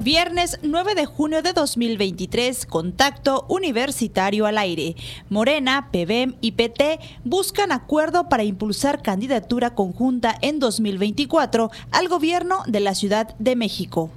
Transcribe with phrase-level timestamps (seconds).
[0.00, 4.94] Viernes 9 de junio de 2023, contacto universitario al aire.
[5.28, 12.78] Morena, PBM y PT buscan acuerdo para impulsar candidatura conjunta en 2024 al gobierno de
[12.78, 14.08] la Ciudad de México.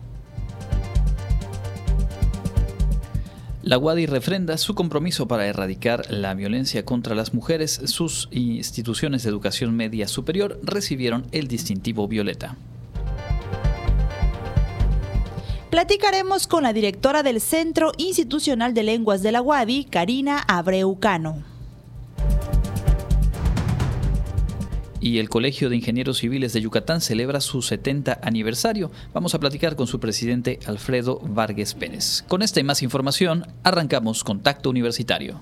[3.64, 7.82] La UADI refrenda su compromiso para erradicar la violencia contra las mujeres.
[7.86, 12.56] Sus instituciones de educación media superior recibieron el distintivo violeta.
[15.72, 21.50] Platicaremos con la directora del Centro Institucional de Lenguas de la UADI, Karina Abreucano.
[25.04, 28.92] y el Colegio de Ingenieros Civiles de Yucatán celebra su 70 aniversario.
[29.16, 32.24] Vamos a platicar con su presidente Alfredo Vargas Pérez.
[32.28, 35.42] Con esta y más información, arrancamos Contacto Universitario.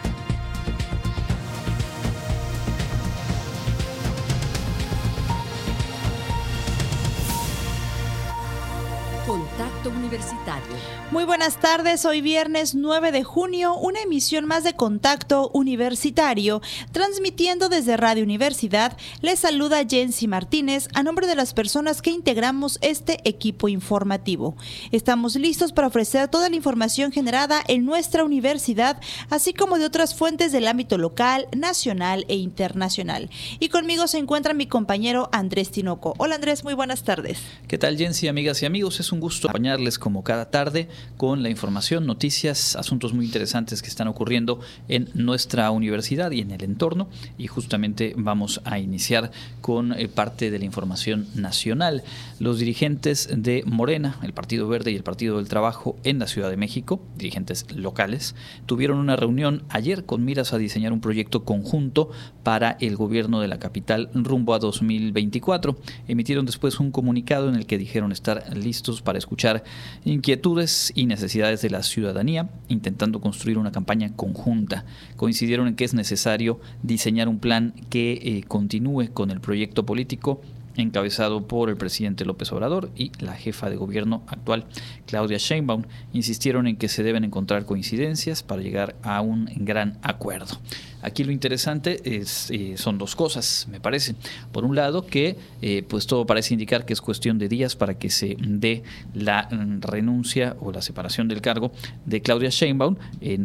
[11.21, 17.69] Muy buenas tardes, hoy viernes 9 de junio, una emisión más de Contacto Universitario, transmitiendo
[17.69, 18.97] desde Radio Universidad.
[19.21, 24.55] Les saluda Jensi Martínez a nombre de las personas que integramos este equipo informativo.
[24.91, 30.15] Estamos listos para ofrecer toda la información generada en nuestra universidad, así como de otras
[30.15, 33.29] fuentes del ámbito local, nacional e internacional.
[33.59, 36.15] Y conmigo se encuentra mi compañero Andrés Tinoco.
[36.17, 37.37] Hola Andrés, muy buenas tardes.
[37.67, 38.99] ¿Qué tal Jensi, amigas y amigos?
[38.99, 43.87] Es un gusto acompañarles como cada tarde con la información, noticias, asuntos muy interesantes que
[43.87, 47.09] están ocurriendo en nuestra universidad y en el entorno.
[47.37, 49.31] Y justamente vamos a iniciar
[49.61, 52.03] con eh, parte de la información nacional.
[52.39, 56.49] Los dirigentes de Morena, el Partido Verde y el Partido del Trabajo en la Ciudad
[56.49, 58.35] de México, dirigentes locales,
[58.65, 62.09] tuvieron una reunión ayer con miras a diseñar un proyecto conjunto
[62.43, 65.77] para el gobierno de la capital rumbo a 2024.
[66.07, 69.63] Emitieron después un comunicado en el que dijeron estar listos para escuchar
[70.05, 74.85] inquietudes y necesidades de la ciudadanía, intentando construir una campaña conjunta.
[75.15, 80.41] Coincidieron en que es necesario diseñar un plan que eh, continúe con el proyecto político
[80.75, 84.65] encabezado por el presidente López Obrador y la jefa de gobierno actual,
[85.05, 85.83] Claudia Sheinbaum,
[86.13, 90.57] insistieron en que se deben encontrar coincidencias para llegar a un gran acuerdo.
[91.01, 94.15] Aquí lo interesante es, eh, son dos cosas, me parece.
[94.51, 97.97] Por un lado, que eh, pues todo parece indicar que es cuestión de días para
[97.97, 101.71] que se dé la mm, renuncia o la separación del cargo
[102.05, 102.95] de Claudia Sheinbaum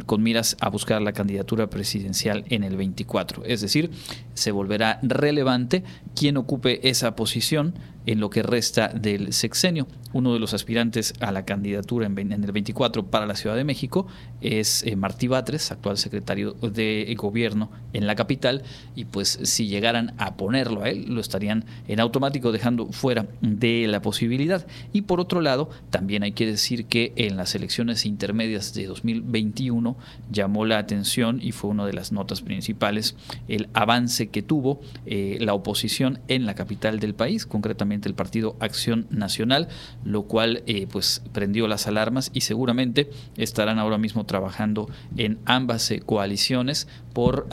[0.06, 3.44] con miras a buscar la candidatura presidencial en el 24.
[3.44, 3.90] Es decir,
[4.34, 5.84] se volverá relevante
[6.14, 7.74] quien ocupe esa posición
[8.06, 9.86] en lo que resta del sexenio.
[10.12, 14.06] Uno de los aspirantes a la candidatura en, el 24 para la Ciudad de México
[14.40, 18.62] es eh, Martí Batres, actual secretario de Gobierno en la capital,
[18.94, 23.86] y pues si llegaran a ponerlo a él, lo estarían en automático dejando fuera de
[23.88, 24.66] la posibilidad.
[24.92, 29.96] Y por otro lado, también hay que decir que en las elecciones intermedias de 2021
[30.30, 33.16] llamó la atención y fue una de las notas principales
[33.48, 38.56] el avance que tuvo eh, la oposición en la capital del país, concretamente el Partido
[38.60, 39.68] Acción Nacional,
[40.04, 45.90] lo cual eh, pues prendió las alarmas y seguramente estarán ahora mismo trabajando en ambas
[45.90, 47.48] eh, coaliciones por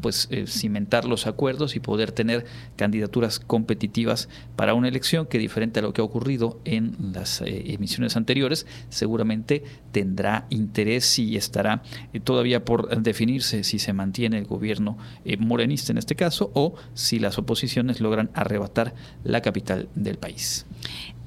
[0.00, 2.46] pues eh, cimentar los acuerdos y poder tener
[2.76, 8.16] candidaturas competitivas para una elección que diferente a lo que ha ocurrido en las emisiones
[8.16, 11.82] anteriores, seguramente tendrá interés y estará
[12.22, 14.96] todavía por definirse si se mantiene el gobierno
[15.40, 20.64] morenista en este caso o si las oposiciones logran arrebatar la capital del país.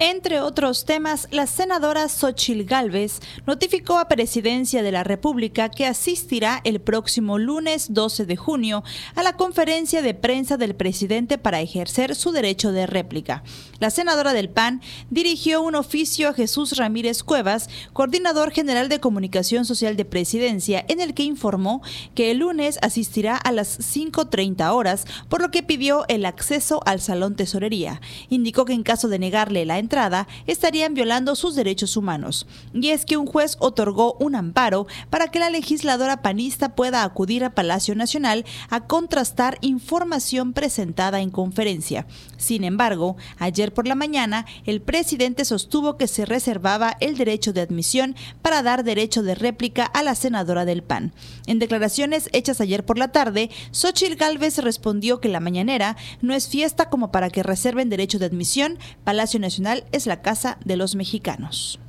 [0.04, 6.60] Entre otros temas, la senadora Xochil Gálvez notificó a Presidencia de la República que asistirá
[6.64, 8.84] el próximo lunes 12 de junio
[9.14, 13.44] a la conferencia de prensa del presidente para ejercer su derecho de réplica.
[13.80, 14.82] La senadora del PAN
[15.12, 21.00] dirigió un oficio a Jesús Ramírez Cuevas, coordinador general de comunicación social de Presidencia, en
[21.00, 21.84] el que informó
[22.16, 27.02] que el lunes asistirá a las 5.30 horas, por lo que pidió el acceso al
[27.02, 28.02] Salón Tesorería.
[28.30, 29.20] Indicó que en caso de
[29.52, 32.48] negarle la entrada, estarían violando sus derechos humanos.
[32.74, 37.44] Y es que un juez otorgó un amparo para que la legisladora panista pueda acudir
[37.44, 42.06] a Palacio Nacional a contrastar información presentada en conferencia.
[42.38, 47.62] Sin embargo, ayer por la mañana, el presidente sostuvo que se reservaba el derecho de
[47.62, 51.14] admisión para dar derecho de réplica a la senadora del PAN.
[51.46, 56.48] En declaraciones hechas ayer por la tarde, Xochitl Gálvez respondió que la mañanera no es
[56.48, 58.80] fiesta como para que reserven derecho de admisión.
[59.04, 61.80] Palacio Nacional es la casa de los mexicanos.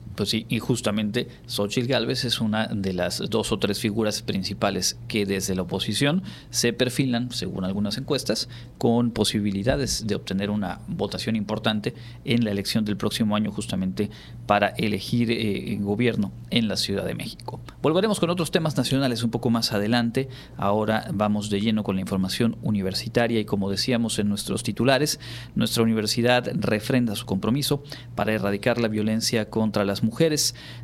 [0.48, 5.54] Y justamente Xochitl Gálvez es una de las dos o tres figuras principales que desde
[5.54, 8.48] la oposición se perfilan, según algunas encuestas,
[8.78, 14.10] con posibilidades de obtener una votación importante en la elección del próximo año justamente
[14.46, 17.60] para elegir eh, gobierno en la Ciudad de México.
[17.82, 20.28] Volveremos con otros temas nacionales un poco más adelante.
[20.56, 25.20] Ahora vamos de lleno con la información universitaria y como decíamos en nuestros titulares,
[25.54, 27.82] nuestra universidad refrenda su compromiso
[28.14, 30.11] para erradicar la violencia contra las mujeres.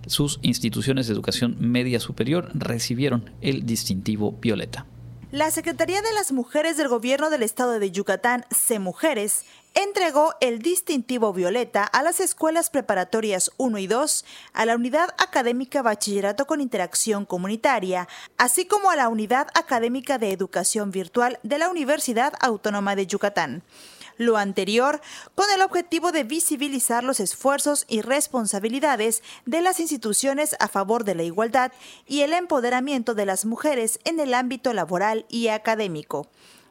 [0.07, 4.87] Sus instituciones de educación media superior recibieron el distintivo Violeta.
[5.31, 8.47] La Secretaría de las Mujeres del Gobierno del Estado de Yucatán,
[8.81, 9.45] Mujeres,
[9.75, 15.83] entregó el distintivo Violeta a las escuelas preparatorias 1 y 2, a la Unidad Académica
[15.83, 18.09] Bachillerato con Interacción Comunitaria,
[18.39, 23.63] así como a la Unidad Académica de Educación Virtual de la Universidad Autónoma de Yucatán
[24.19, 25.01] lo anterior
[25.35, 31.15] con el objetivo de visibilizar los esfuerzos y responsabilidades de las instituciones a favor de
[31.15, 31.73] la igualdad
[32.07, 36.29] y el empoderamiento de las mujeres en el ámbito laboral y académico.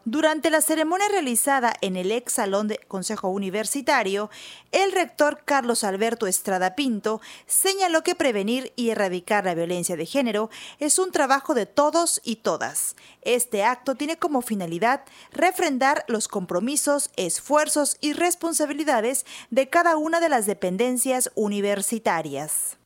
[0.09, 4.29] Durante la ceremonia realizada en el ex salón de Consejo Universitario,
[4.71, 10.49] el rector Carlos Alberto Estrada Pinto señaló que prevenir y erradicar la violencia de género
[10.79, 12.95] es un trabajo de todos y todas.
[13.21, 20.29] Este acto tiene como finalidad refrendar los compromisos, esfuerzos y responsabilidades de cada una de
[20.29, 22.77] las dependencias universitarias.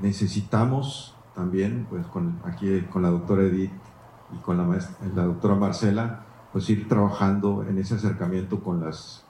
[0.00, 2.06] Necesitamos también, pues
[2.44, 3.70] aquí con la doctora Edith
[4.34, 4.78] y con la,
[5.14, 6.24] la doctora Marcela,
[6.58, 9.22] pues ir trabajando en ese acercamiento con las,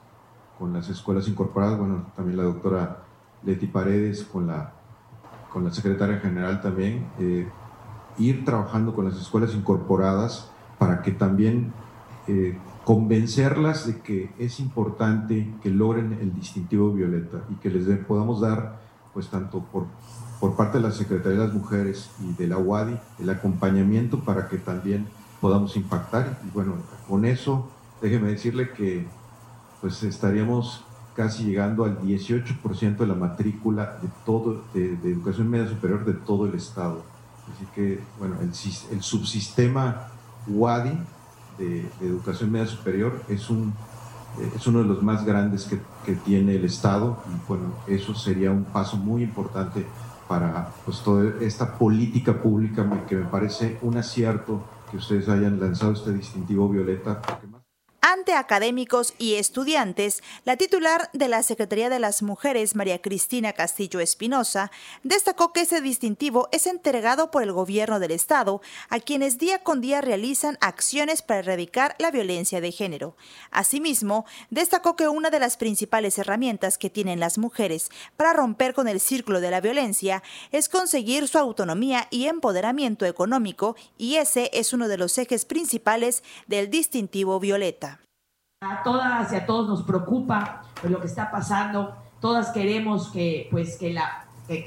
[0.57, 3.03] con las escuelas incorporadas, bueno, también la doctora
[3.43, 4.73] Leti Paredes, con la,
[5.53, 7.47] con la secretaria general también, eh,
[8.17, 10.49] ir trabajando con las escuelas incorporadas
[10.79, 11.71] para que también
[12.25, 18.41] eh, convencerlas de que es importante que logren el distintivo violeta y que les podamos
[18.41, 18.79] dar,
[19.13, 19.85] pues tanto por,
[20.39, 24.47] por parte de la Secretaría de las Mujeres y de la UADI, el acompañamiento para
[24.47, 25.05] que también
[25.39, 26.39] podamos impactar.
[26.43, 26.73] Y bueno,
[27.09, 27.67] con eso,
[28.01, 29.07] déjeme decirle que
[29.81, 30.83] pues estaríamos
[31.15, 36.45] casi llegando al 18% de la matrícula de todo, de, educación media superior de todo
[36.45, 37.01] el estado.
[37.53, 38.51] Así que, bueno, el,
[38.91, 40.07] el subsistema
[40.47, 40.97] WADI
[41.57, 43.73] de, educación media superior es, un,
[44.55, 48.51] es uno de los más grandes que, que, tiene el estado y bueno, eso sería
[48.51, 49.85] un paso muy importante
[50.27, 55.93] para pues, toda esta política pública que me parece un acierto que ustedes hayan lanzado
[55.93, 57.21] este distintivo violeta.
[58.01, 63.99] Ante académicos y estudiantes, la titular de la Secretaría de las Mujeres, María Cristina Castillo
[63.99, 64.71] Espinosa,
[65.03, 69.81] destacó que ese distintivo es entregado por el gobierno del Estado a quienes día con
[69.81, 73.17] día realizan acciones para erradicar la violencia de género.
[73.51, 78.87] Asimismo, destacó que una de las principales herramientas que tienen las mujeres para romper con
[78.87, 84.71] el círculo de la violencia es conseguir su autonomía y empoderamiento económico y ese es
[84.71, 87.88] uno de los ejes principales del distintivo violeta.
[88.61, 91.95] A todas y a todos nos preocupa lo que está pasando.
[92.19, 93.95] Todas queremos que, pues, que,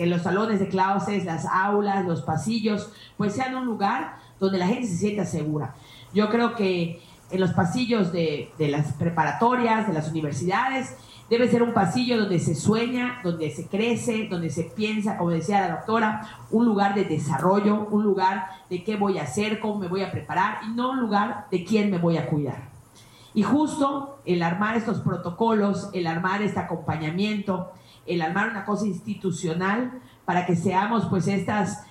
[0.07, 4.87] los salones de clases, las aulas, los pasillos, pues sean un lugar donde la gente
[4.87, 5.75] se sienta segura.
[6.15, 10.97] Yo creo que en los pasillos de, de las preparatorias, de las universidades,
[11.29, 15.61] debe ser un pasillo donde se sueña, donde se crece, donde se piensa, como decía
[15.61, 19.89] la doctora, un lugar de desarrollo, un lugar de qué voy a hacer, cómo me
[19.89, 22.72] voy a preparar y no un lugar de quién me voy a cuidar.
[23.35, 27.73] Y justo el armar estos protocolos, el armar este acompañamiento,
[28.07, 31.87] el armar una cosa institucional para que seamos pues estas,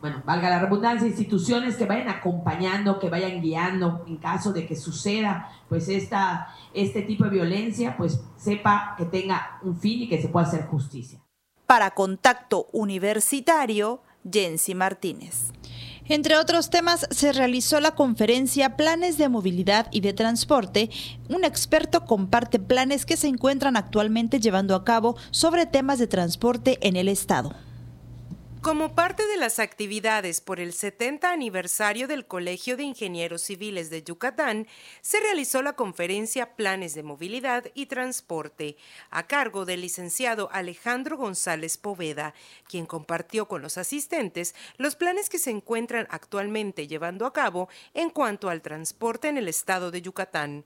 [0.00, 4.76] bueno, valga la redundancia, instituciones que vayan acompañando, que vayan guiando en caso de que
[4.76, 10.20] suceda pues esta, este tipo de violencia, pues sepa que tenga un fin y que
[10.20, 11.20] se pueda hacer justicia.
[11.66, 15.52] Para Contacto Universitario, Jensi Martínez.
[16.08, 20.88] Entre otros temas, se realizó la conferencia Planes de Movilidad y de Transporte.
[21.28, 26.78] Un experto comparte planes que se encuentran actualmente llevando a cabo sobre temas de transporte
[26.82, 27.65] en el Estado.
[28.66, 34.02] Como parte de las actividades por el 70 aniversario del Colegio de Ingenieros Civiles de
[34.02, 34.66] Yucatán,
[35.02, 38.76] se realizó la conferencia Planes de Movilidad y Transporte,
[39.10, 42.34] a cargo del licenciado Alejandro González Poveda,
[42.68, 48.10] quien compartió con los asistentes los planes que se encuentran actualmente llevando a cabo en
[48.10, 50.64] cuanto al transporte en el estado de Yucatán.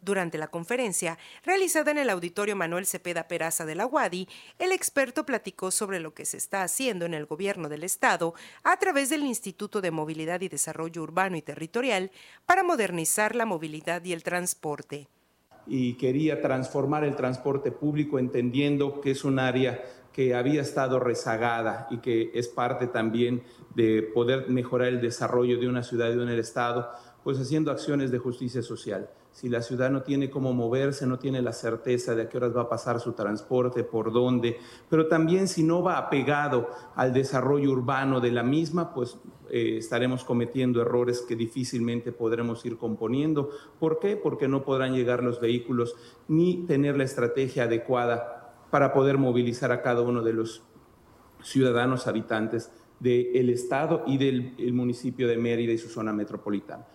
[0.00, 4.28] Durante la conferencia, realizada en el Auditorio Manuel Cepeda Peraza de la UADI,
[4.58, 8.76] el experto platicó sobre lo que se está haciendo en el gobierno del Estado a
[8.78, 12.12] través del Instituto de Movilidad y Desarrollo Urbano y Territorial
[12.46, 15.08] para modernizar la movilidad y el transporte.
[15.66, 21.88] Y quería transformar el transporte público entendiendo que es un área que había estado rezagada
[21.90, 23.42] y que es parte también
[23.74, 26.88] de poder mejorar el desarrollo de una ciudad y de un estado,
[27.24, 31.40] pues haciendo acciones de justicia social si la ciudad no tiene cómo moverse, no tiene
[31.42, 34.58] la certeza de a qué horas va a pasar su transporte, por dónde,
[34.90, 39.16] pero también si no va apegado al desarrollo urbano de la misma, pues
[39.48, 43.50] eh, estaremos cometiendo errores que difícilmente podremos ir componiendo.
[43.78, 44.16] ¿Por qué?
[44.16, 45.94] Porque no podrán llegar los vehículos
[46.26, 50.64] ni tener la estrategia adecuada para poder movilizar a cada uno de los
[51.44, 56.88] ciudadanos habitantes del Estado y del municipio de Mérida y su zona metropolitana.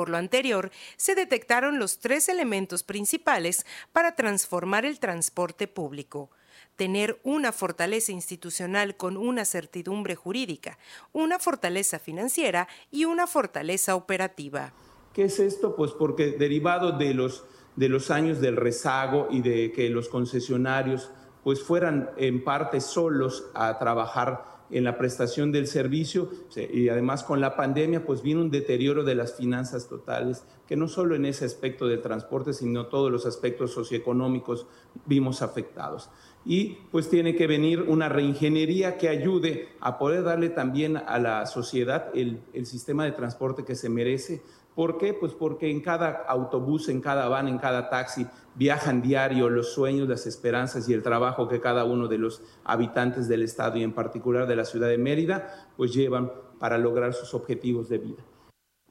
[0.00, 6.30] Por lo anterior, se detectaron los tres elementos principales para transformar el transporte público
[6.76, 10.78] tener una fortaleza institucional con una certidumbre jurídica,
[11.12, 14.72] una fortaleza financiera y una fortaleza operativa.
[15.12, 15.76] ¿Qué es esto?
[15.76, 17.44] Pues porque derivado de los,
[17.76, 21.10] de los años del rezago y de que los concesionarios
[21.44, 26.30] pues fueran en parte solos a trabajar en la prestación del servicio
[26.72, 30.88] y además con la pandemia pues vino un deterioro de las finanzas totales que no
[30.88, 34.66] solo en ese aspecto del transporte sino todos los aspectos socioeconómicos
[35.06, 36.10] vimos afectados.
[36.44, 41.44] Y pues tiene que venir una reingeniería que ayude a poder darle también a la
[41.44, 44.42] sociedad el, el sistema de transporte que se merece
[44.80, 45.12] ¿Por qué?
[45.12, 50.08] Pues porque en cada autobús, en cada van, en cada taxi viajan diario los sueños,
[50.08, 53.92] las esperanzas y el trabajo que cada uno de los habitantes del estado y en
[53.92, 58.22] particular de la ciudad de Mérida pues llevan para lograr sus objetivos de vida.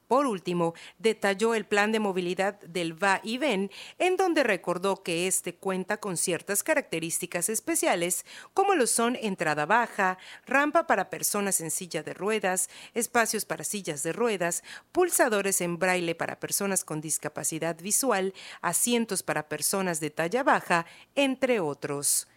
[0.10, 5.28] Por último, detalló el plan de movilidad del va y ven, en donde recordó que
[5.28, 8.26] este cuenta con ciertas características especiales,
[8.56, 14.02] como lo son entrada baja, rampa para personas en silla de ruedas, espacios para sillas
[14.02, 20.42] de ruedas, pulsadores en braille para personas con discapacidad visual, asientos para personas de talla
[20.42, 22.28] baja, entre otros.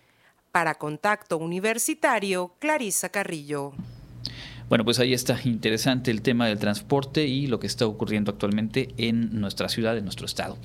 [0.50, 3.72] Para Contacto Universitario, Clarisa Carrillo.
[4.68, 8.88] Bueno, pues ahí está interesante el tema del transporte y lo que está ocurriendo actualmente
[8.96, 10.56] en nuestra ciudad, en nuestro estado.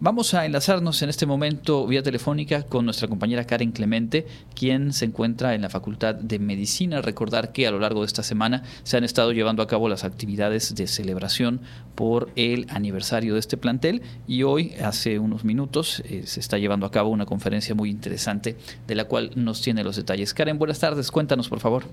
[0.00, 5.06] Vamos a enlazarnos en este momento vía telefónica con nuestra compañera Karen Clemente, quien se
[5.06, 7.02] encuentra en la Facultad de Medicina.
[7.02, 10.04] Recordar que a lo largo de esta semana se han estado llevando a cabo las
[10.04, 11.60] actividades de celebración
[11.94, 16.86] por el aniversario de este plantel y hoy, hace unos minutos, eh, se está llevando
[16.86, 20.34] a cabo una conferencia muy interesante de la cual nos tiene los detalles.
[20.34, 21.84] Karen, buenas tardes, cuéntanos por favor.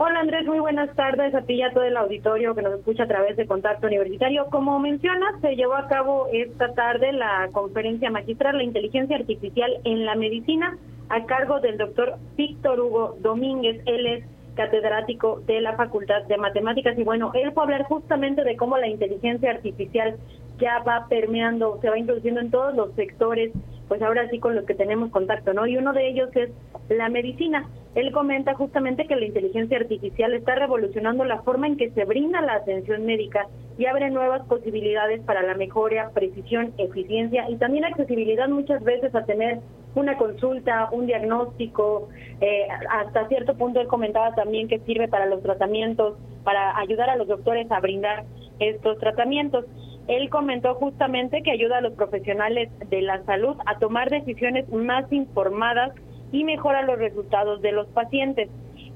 [0.00, 3.02] Hola Andrés, muy buenas tardes a ti y a todo el auditorio que nos escucha
[3.02, 4.46] a través de Contacto Universitario.
[4.48, 10.06] Como mencionas, se llevó a cabo esta tarde la conferencia magistral La inteligencia artificial en
[10.06, 10.78] la medicina
[11.08, 13.82] a cargo del doctor Víctor Hugo Domínguez.
[13.86, 14.24] Él es
[14.54, 18.78] catedrático de la Facultad de Matemáticas y bueno, él fue a hablar justamente de cómo
[18.78, 20.16] la inteligencia artificial
[20.60, 23.50] ya va permeando, se va introduciendo en todos los sectores,
[23.88, 25.66] pues ahora sí con los que tenemos contacto, ¿no?
[25.66, 26.50] Y uno de ellos es
[26.88, 27.68] la medicina.
[27.94, 32.40] Él comenta justamente que la inteligencia artificial está revolucionando la forma en que se brinda
[32.42, 33.46] la atención médica
[33.78, 39.24] y abre nuevas posibilidades para la mejora, precisión, eficiencia y también accesibilidad muchas veces a
[39.24, 39.60] tener
[39.94, 42.08] una consulta, un diagnóstico,
[42.40, 47.16] eh, hasta cierto punto él comentaba también que sirve para los tratamientos, para ayudar a
[47.16, 48.24] los doctores a brindar
[48.58, 49.64] estos tratamientos.
[50.08, 55.10] Él comentó justamente que ayuda a los profesionales de la salud a tomar decisiones más
[55.12, 55.92] informadas
[56.32, 58.48] y mejora los resultados de los pacientes.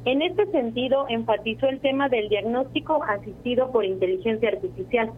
[0.04, 5.12] En este sentido, enfatizó el tema del diagnóstico asistido por inteligencia artificial,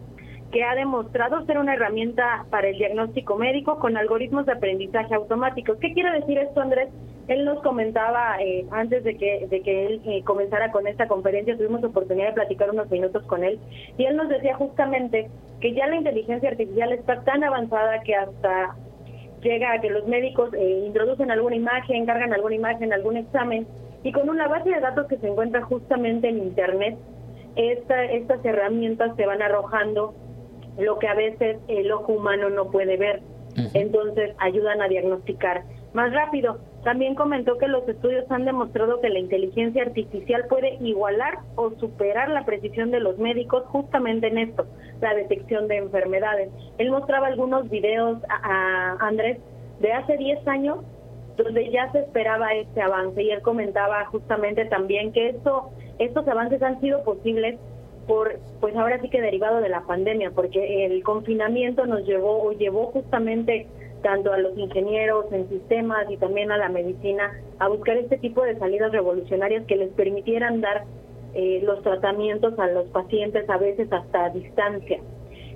[0.51, 5.77] que ha demostrado ser una herramienta para el diagnóstico médico con algoritmos de aprendizaje automáticos.
[5.79, 6.89] ¿Qué quiere decir esto, Andrés?
[7.27, 11.57] Él nos comentaba eh, antes de que, de que él eh, comenzara con esta conferencia,
[11.57, 13.59] tuvimos oportunidad de platicar unos minutos con él,
[13.97, 18.75] y él nos decía justamente que ya la inteligencia artificial está tan avanzada que hasta
[19.41, 23.67] llega a que los médicos eh, introducen alguna imagen, cargan alguna imagen, algún examen,
[24.03, 26.95] y con una base de datos que se encuentra justamente en Internet,
[27.55, 30.13] esta, estas herramientas se van arrojando
[30.77, 33.21] lo que a veces el ojo humano no puede ver.
[33.73, 35.63] Entonces ayudan a diagnosticar
[35.93, 36.59] más rápido.
[36.83, 42.29] También comentó que los estudios han demostrado que la inteligencia artificial puede igualar o superar
[42.29, 44.67] la precisión de los médicos justamente en esto,
[45.01, 46.51] la detección de enfermedades.
[46.77, 49.39] Él mostraba algunos videos a, Andrés
[49.79, 50.79] de hace 10 años
[51.37, 56.61] donde ya se esperaba este avance y él comentaba justamente también que esto, estos avances
[56.61, 57.59] han sido posibles
[58.07, 62.51] por, pues ahora sí que derivado de la pandemia, porque el confinamiento nos llevó o
[62.51, 63.67] llevó justamente
[64.01, 68.43] tanto a los ingenieros en sistemas y también a la medicina a buscar este tipo
[68.43, 70.83] de salidas revolucionarias que les permitieran dar
[71.33, 74.99] eh, los tratamientos a los pacientes a veces hasta a distancia.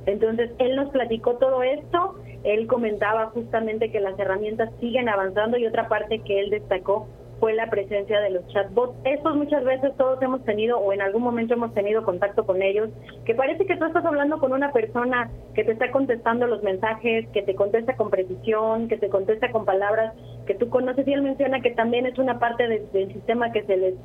[0.06, 5.68] Entonces, él nos platicó todo esto, él comentaba justamente que las herramientas siguen avanzando y
[5.68, 7.08] otra parte que él destacó
[7.40, 8.96] fue la presencia de los chatbots.
[9.04, 12.90] Estos muchas veces todos hemos tenido o en algún momento hemos tenido contacto con ellos,
[13.26, 17.28] que parece que tú estás hablando con una persona que te está contestando los mensajes,
[17.30, 20.14] que te contesta con precisión, que te contesta con palabras
[20.46, 23.78] que tú conoces y él menciona que también es una parte del sistema que se
[23.78, 23.96] les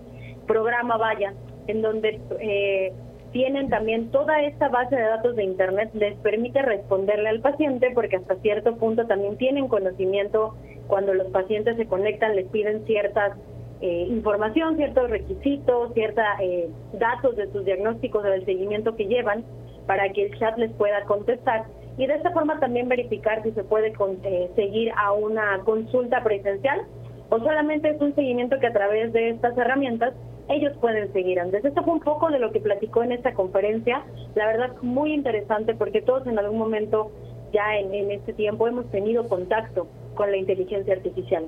[0.47, 1.33] programa, vaya,
[1.67, 2.93] en donde eh,
[3.35, 8.15] tienen también toda esta base de datos de Internet, les permite responderle al paciente porque
[8.15, 10.55] hasta cierto punto también tienen conocimiento.
[10.87, 13.37] Cuando los pacientes se conectan, les piden ciertas
[13.81, 19.45] eh, información, ciertos requisitos, ciertos eh, datos de sus diagnósticos o del seguimiento que llevan
[19.89, 21.65] para que el chat les pueda contestar.
[21.99, 26.83] Y de esta forma también verificar si se puede eh, seguir a una consulta presencial
[27.31, 30.15] o solamente es un seguimiento que a través de estas herramientas
[30.49, 31.65] ellos pueden seguir antes.
[31.65, 34.03] Esto fue un poco de lo que platicó en esta conferencia,
[34.35, 37.11] la verdad muy interesante porque todos en algún momento
[37.53, 41.45] ya en este tiempo hemos tenido contacto con la inteligencia artificial.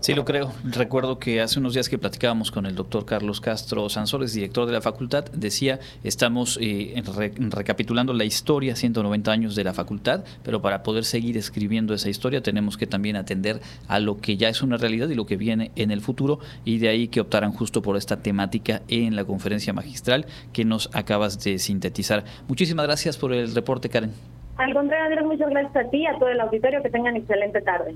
[0.00, 0.52] Sí, lo creo.
[0.64, 4.72] Recuerdo que hace unos días que platicábamos con el doctor Carlos Castro Sansores, director de
[4.72, 7.02] la facultad, decía, estamos eh,
[7.50, 12.42] recapitulando la historia, 190 años de la facultad, pero para poder seguir escribiendo esa historia
[12.42, 15.72] tenemos que también atender a lo que ya es una realidad y lo que viene
[15.76, 19.72] en el futuro, y de ahí que optaran justo por esta temática en la conferencia
[19.72, 22.24] magistral que nos acabas de sintetizar.
[22.48, 24.12] Muchísimas gracias por el reporte, Karen.
[24.56, 27.94] Al contrario, muchas gracias a ti, a todo el auditorio, que tengan excelente tarde.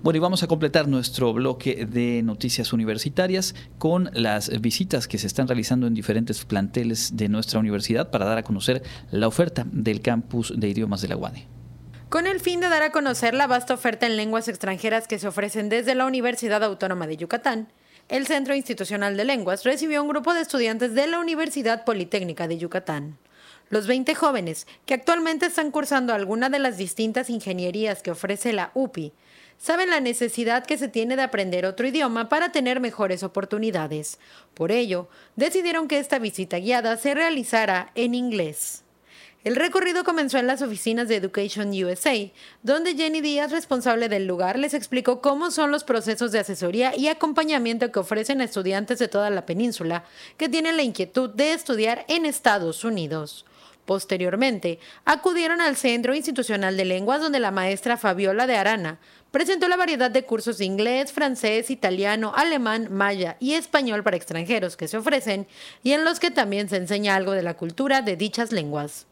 [0.00, 5.26] Bueno, y vamos a completar nuestro bloque de noticias universitarias con las visitas que se
[5.26, 10.00] están realizando en diferentes planteles de nuestra universidad para dar a conocer la oferta del
[10.00, 11.48] campus de idiomas de la UADE.
[12.10, 15.26] Con el fin de dar a conocer la vasta oferta en lenguas extranjeras que se
[15.26, 17.66] ofrecen desde la Universidad Autónoma de Yucatán,
[18.08, 22.56] el Centro Institucional de Lenguas recibió un grupo de estudiantes de la Universidad Politécnica de
[22.56, 23.18] Yucatán.
[23.68, 28.70] Los 20 jóvenes, que actualmente están cursando alguna de las distintas ingenierías que ofrece la
[28.74, 29.12] UPI,
[29.58, 34.18] saben la necesidad que se tiene de aprender otro idioma para tener mejores oportunidades.
[34.54, 38.84] Por ello, decidieron que esta visita guiada se realizara en inglés.
[39.44, 42.14] El recorrido comenzó en las oficinas de Education USA,
[42.62, 47.06] donde Jenny Díaz, responsable del lugar, les explicó cómo son los procesos de asesoría y
[47.06, 50.04] acompañamiento que ofrecen a estudiantes de toda la península
[50.36, 53.46] que tienen la inquietud de estudiar en Estados Unidos.
[53.88, 58.98] Posteriormente, acudieron al Centro Institucional de Lenguas donde la maestra Fabiola de Arana
[59.30, 64.76] presentó la variedad de cursos de inglés, francés, italiano, alemán, maya y español para extranjeros
[64.76, 65.46] que se ofrecen
[65.82, 69.06] y en los que también se enseña algo de la cultura de dichas lenguas.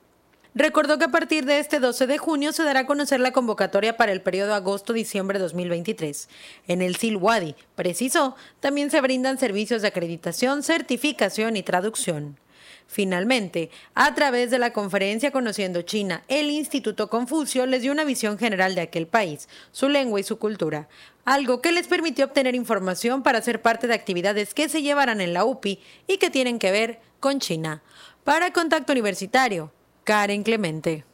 [0.54, 3.98] Recordó que a partir de este 12 de junio se dará a conocer la convocatoria
[3.98, 6.30] para el periodo agosto-diciembre 2023.
[6.66, 12.38] En el SIL-WADI, precisó, también se brindan servicios de acreditación, certificación y traducción.
[12.86, 18.38] Finalmente, a través de la conferencia Conociendo China, el Instituto Confucio les dio una visión
[18.38, 20.88] general de aquel país, su lengua y su cultura,
[21.24, 25.34] algo que les permitió obtener información para ser parte de actividades que se llevarán en
[25.34, 27.82] la UPI y que tienen que ver con China.
[28.22, 29.72] Para Contacto Universitario,
[30.04, 31.04] Karen Clemente.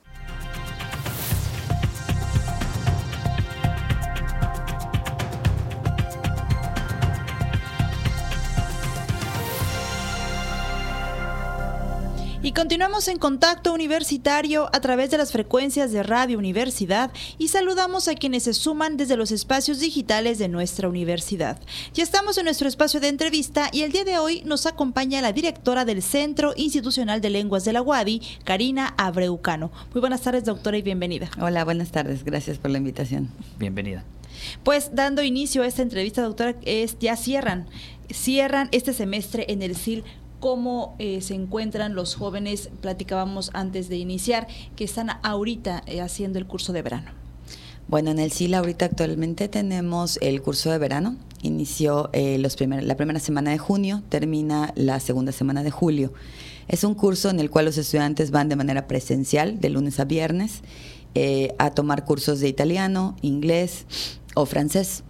[12.52, 18.08] Y continuamos en contacto universitario a través de las frecuencias de Radio Universidad y saludamos
[18.08, 21.58] a quienes se suman desde los espacios digitales de nuestra universidad.
[21.94, 25.32] Ya estamos en nuestro espacio de entrevista y el día de hoy nos acompaña la
[25.32, 29.72] directora del Centro Institucional de Lenguas de la UADI, Karina Abreucano.
[29.94, 31.30] Muy buenas tardes, doctora, y bienvenida.
[31.40, 32.22] Hola, buenas tardes.
[32.22, 33.30] Gracias por la invitación.
[33.58, 34.04] Bienvenida.
[34.62, 37.66] Pues dando inicio a esta entrevista, doctora, es, ya cierran,
[38.10, 40.04] cierran este semestre en el CIL
[40.42, 46.40] cómo eh, se encuentran los jóvenes, platicábamos antes de iniciar, que están ahorita eh, haciendo
[46.40, 47.12] el curso de verano.
[47.86, 51.16] Bueno, en el SIL ahorita actualmente tenemos el curso de verano.
[51.42, 56.12] Inició eh, los la primera semana de junio, termina la segunda semana de julio.
[56.66, 60.04] Es un curso en el cual los estudiantes van de manera presencial, de lunes a
[60.04, 60.62] viernes,
[61.58, 63.86] a tomar cursos de italiano, inglés,
[64.34, 65.04] o francés.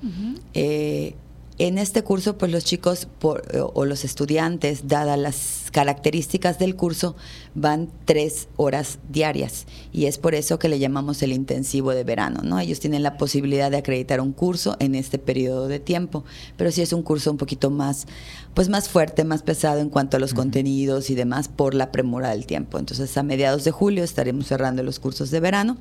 [0.54, 1.14] Eh,
[1.62, 7.14] en este curso, pues los chicos o los estudiantes, dadas las características del curso,
[7.54, 12.40] van tres horas diarias y es por eso que le llamamos el intensivo de verano,
[12.42, 12.58] ¿no?
[12.58, 16.24] Ellos tienen la posibilidad de acreditar un curso en este periodo de tiempo,
[16.56, 18.08] pero sí es un curso un poquito más,
[18.54, 22.30] pues más fuerte, más pesado en cuanto a los contenidos y demás por la premura
[22.30, 22.80] del tiempo.
[22.80, 25.76] Entonces, a mediados de julio estaremos cerrando los cursos de verano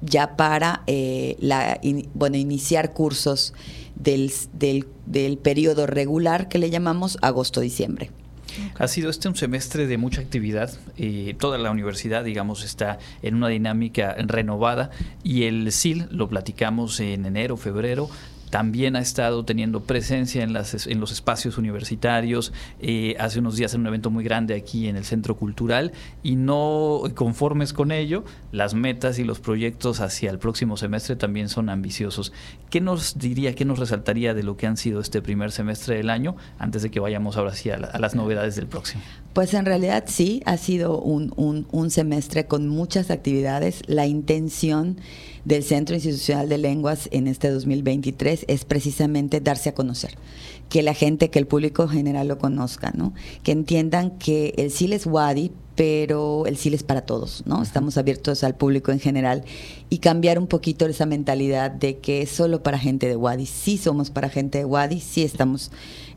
[0.00, 1.80] ya para eh, la,
[2.14, 3.54] bueno, iniciar cursos
[3.96, 8.10] del, del, del periodo regular que le llamamos agosto-diciembre.
[8.78, 10.72] Ha sido este un semestre de mucha actividad.
[10.96, 14.90] Eh, toda la universidad, digamos, está en una dinámica renovada
[15.22, 18.08] y el SIL, lo platicamos en enero, febrero,
[18.54, 22.52] también ha estado teniendo presencia en, los espacios universitarios.
[22.80, 25.90] Eh, hace unos días en un evento muy grande aquí en el Centro Cultural
[26.22, 31.48] y no conformes con ello, las metas y los proyectos hacia el próximo semestre también
[31.48, 32.32] son ambiciosos.
[32.70, 36.08] ¿Qué nos diría, qué nos resaltaría de lo que han sido este primer semestre del
[36.08, 39.02] año antes de que vayamos ahora sí a, las novedades del próximo?
[39.32, 43.82] Pues en realidad sí, ha sido un, un semestre con muchas actividades.
[43.88, 44.98] La intención
[45.44, 50.16] del Centro Institucional de Lenguas en este 2023 es precisamente darse a conocer,
[50.68, 53.14] que la gente, que el público general lo conozca, ¿no?
[53.42, 57.62] Que entiendan que el SIL es Wadi, pero el SIL es para todos, ¿no?
[57.62, 59.44] Estamos abiertos al público en general
[59.90, 63.46] y cambiar un poquito esa mentalidad de que es solo para gente de Wadi.
[63.46, 65.72] Sí somos para gente de Wadi, sí estamos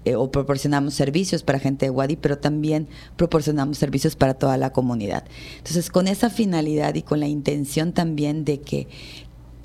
[0.05, 4.71] eh, o proporcionamos servicios para gente de Wadi, pero también proporcionamos servicios para toda la
[4.71, 5.25] comunidad.
[5.57, 8.87] Entonces, con esa finalidad y con la intención también de que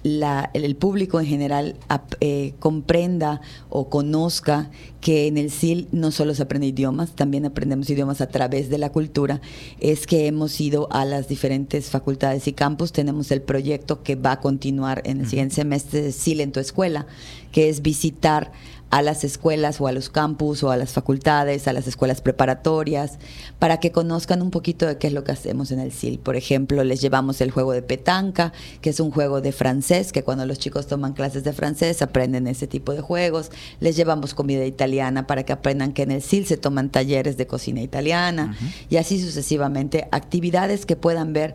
[0.04, 1.76] el público en general
[2.20, 7.88] eh, comprenda o conozca que en el SIL no solo se aprende idiomas, también aprendemos
[7.90, 9.40] idiomas a través de la cultura,
[9.80, 14.32] es que hemos ido a las diferentes facultades y campus, tenemos el proyecto que va
[14.32, 17.06] a continuar en el siguiente semestre de SIL en tu escuela,
[17.52, 18.52] que es visitar
[18.92, 23.18] a las escuelas o a los campus o a las facultades, a las escuelas preparatorias,
[23.58, 26.18] para que conozcan un poquito de qué es lo que hacemos en el SIL.
[26.18, 28.52] Por ejemplo, les llevamos el juego de petanca,
[28.82, 32.46] que es un juego de francés, que cuando los chicos toman clases de francés aprenden
[32.46, 33.50] ese tipo de juegos.
[33.80, 37.46] Les llevamos comida italiana para que aprendan que en el SIL se toman talleres de
[37.46, 38.54] cocina italiana
[38.90, 41.54] y así sucesivamente, actividades que puedan ver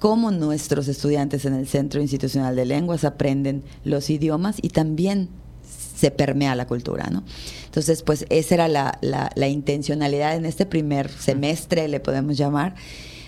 [0.00, 5.28] cómo nuestros estudiantes en el Centro Institucional de Lenguas aprenden los idiomas y también
[5.98, 7.24] se permea la cultura, ¿no?
[7.64, 12.76] Entonces, pues esa era la, la, intencionalidad en este primer semestre, le podemos llamar,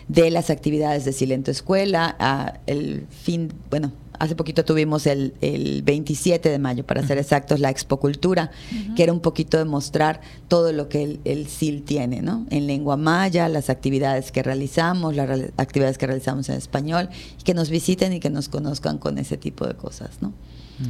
[0.06, 2.14] de las actividades de Silento Escuela.
[2.20, 7.58] A el fin, bueno, hace poquito tuvimos el, el 27 de mayo, para ser exactos,
[7.58, 8.52] la Expo Cultura,
[8.94, 12.46] que era un poquito de mostrar todo lo que el, el SIL tiene, ¿no?
[12.50, 17.08] En lengua maya, las actividades que realizamos, las actividades que realizamos en español,
[17.40, 20.32] y que nos visiten y que nos conozcan con ese tipo de cosas, ¿no?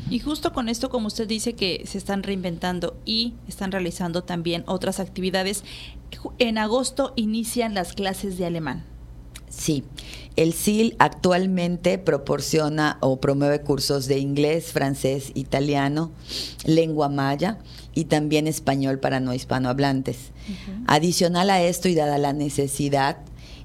[0.08, 4.64] Y justo con esto, como usted dice, que se están reinventando y están realizando también
[4.66, 5.64] otras actividades,
[6.38, 8.84] en agosto inician las clases de alemán.
[9.48, 9.82] Sí,
[10.36, 16.12] el SIL actualmente proporciona o promueve cursos de inglés, francés, italiano,
[16.64, 17.58] lengua maya
[17.92, 20.30] y también español para no hispanohablantes.
[20.86, 23.18] Adicional a esto y dada la necesidad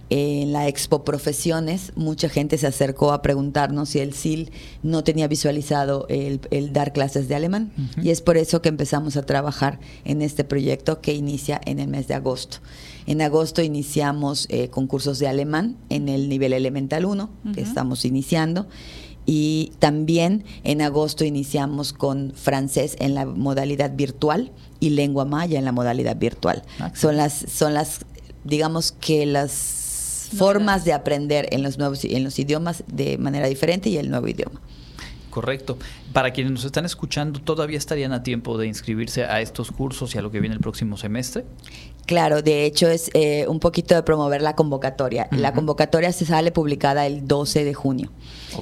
[0.09, 4.51] en la Expo Profesiones, mucha gente se acercó a preguntarnos si el SIL
[4.83, 6.39] no tenía visualizado el,
[6.73, 7.71] dar clases de alemán.
[8.01, 11.87] Y es por eso que empezamos a trabajar en este proyecto que inicia en el
[11.87, 12.57] mes de agosto.
[13.07, 18.67] En agosto iniciamos eh, concursos de alemán en el nivel elemental 1, que estamos iniciando.
[19.25, 25.65] Y también en agosto iniciamos con francés en la modalidad virtual y lengua maya en
[25.65, 26.61] la modalidad virtual.
[26.79, 28.05] Ah, son las, son las,
[28.43, 29.84] digamos que las
[30.37, 34.27] formas de aprender en los nuevos en los idiomas de manera diferente y el nuevo
[34.27, 34.59] idioma.
[35.35, 35.77] Correcto.
[36.13, 40.17] Para quienes nos están escuchando, ¿todavía estarían a tiempo de inscribirse a estos cursos y
[40.17, 41.43] a lo que viene el próximo semestre?
[42.05, 45.27] Claro, de hecho es eh, un poquito de promover la convocatoria.
[45.31, 48.11] La convocatoria se sale publicada el 12 de junio.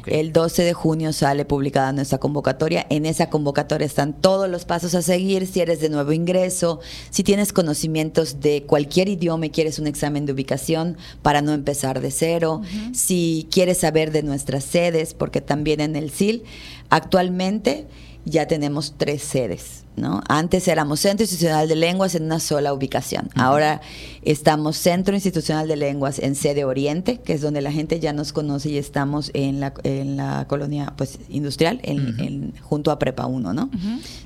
[0.05, 2.85] El 12 de junio sale publicada nuestra convocatoria.
[2.89, 5.45] En esa convocatoria están todos los pasos a seguir.
[5.45, 6.79] Si eres de nuevo ingreso,
[7.09, 11.99] si tienes conocimientos de cualquier idioma y quieres un examen de ubicación para no empezar
[11.99, 12.61] de cero,
[12.93, 16.43] si quieres saber de nuestras sedes, porque también en el SIL
[16.89, 17.87] actualmente
[18.23, 19.82] ya tenemos tres sedes.
[19.95, 20.21] ¿No?
[20.27, 23.29] Antes éramos Centro Institucional de Lenguas en una sola ubicación.
[23.35, 23.81] Ahora
[24.23, 28.33] estamos Centro Institucional de Lenguas en sede Oriente, que es donde la gente ya nos
[28.33, 33.53] conoce y estamos en la, en la colonia pues, industrial, en, junto a Prepa 1,
[33.53, 33.69] ¿no?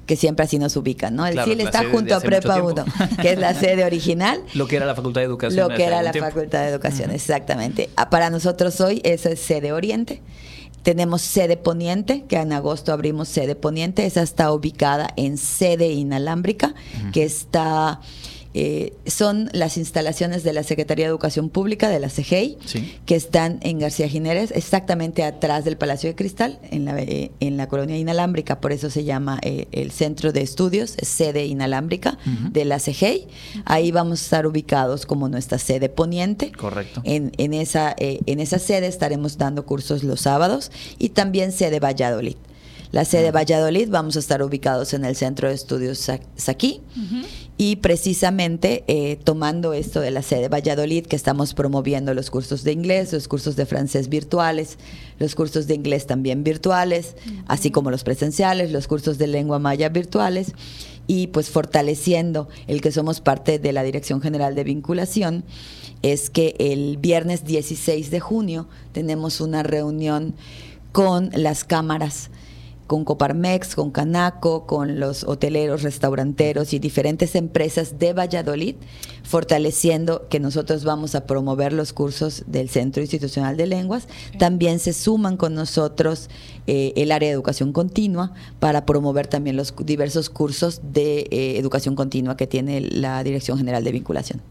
[0.05, 1.25] Que siempre así nos ubican, ¿no?
[1.25, 2.85] El CIL está junto a Prepa 1,
[3.21, 4.41] que es la sede original.
[4.53, 5.69] Lo que era la Facultad de Educación.
[5.69, 7.89] Lo que era la Facultad de Educación, exactamente.
[7.95, 10.21] Ah, para nosotros hoy eso es sede Oriente
[10.83, 14.05] tenemos sede poniente, que en agosto abrimos sede poniente.
[14.05, 16.75] Esa está ubicada en sede inalámbrica,
[17.11, 17.99] que está
[18.59, 22.57] eh, son las instalaciones de la Secretaría de Educación Pública, de la CGI,
[23.05, 27.55] que están en García Jiménez, exactamente atrás del Palacio de Cristal, en la, eh, en
[27.55, 32.17] la colonia inalámbrica, por eso se llama eh, el Centro de Estudios, sede inalámbrica
[32.49, 33.27] de la CGI.
[33.65, 36.51] Ahí vamos a estar ubicados como nuestra sede poniente.
[36.51, 37.01] Correcto.
[37.03, 42.37] En, en, esa, en esa sede estaremos dando cursos los sábados y también sede Valladolid.
[42.91, 46.81] La sede Valladolid vamos a estar ubicados en el Centro de Estudios Saquí
[47.57, 52.71] y precisamente eh, tomando esto de la sede Valladolid, que estamos promoviendo los cursos de
[52.71, 54.77] inglés, los cursos de francés virtuales,
[55.19, 57.15] los cursos de inglés también virtuales,
[57.47, 60.53] así como los presenciales, los cursos de lengua maya virtuales,
[61.07, 65.43] y pues fortaleciendo el que somos parte de la Dirección General de Vinculación,
[66.03, 70.35] es que el viernes 16 de junio tenemos una reunión
[70.91, 72.29] con las cámaras
[72.87, 78.75] con Coparmex, con Canaco, con los hoteleros, restauranteros y diferentes empresas de Valladolid,
[79.23, 84.07] fortaleciendo que nosotros vamos a promover los cursos del Centro Institucional de Lenguas.
[84.39, 86.29] También se suman con nosotros
[86.65, 91.95] eh, el área de educación continua para promover también los diversos cursos de eh, educación
[91.95, 94.41] continua que tiene la Dirección General de Vinculación.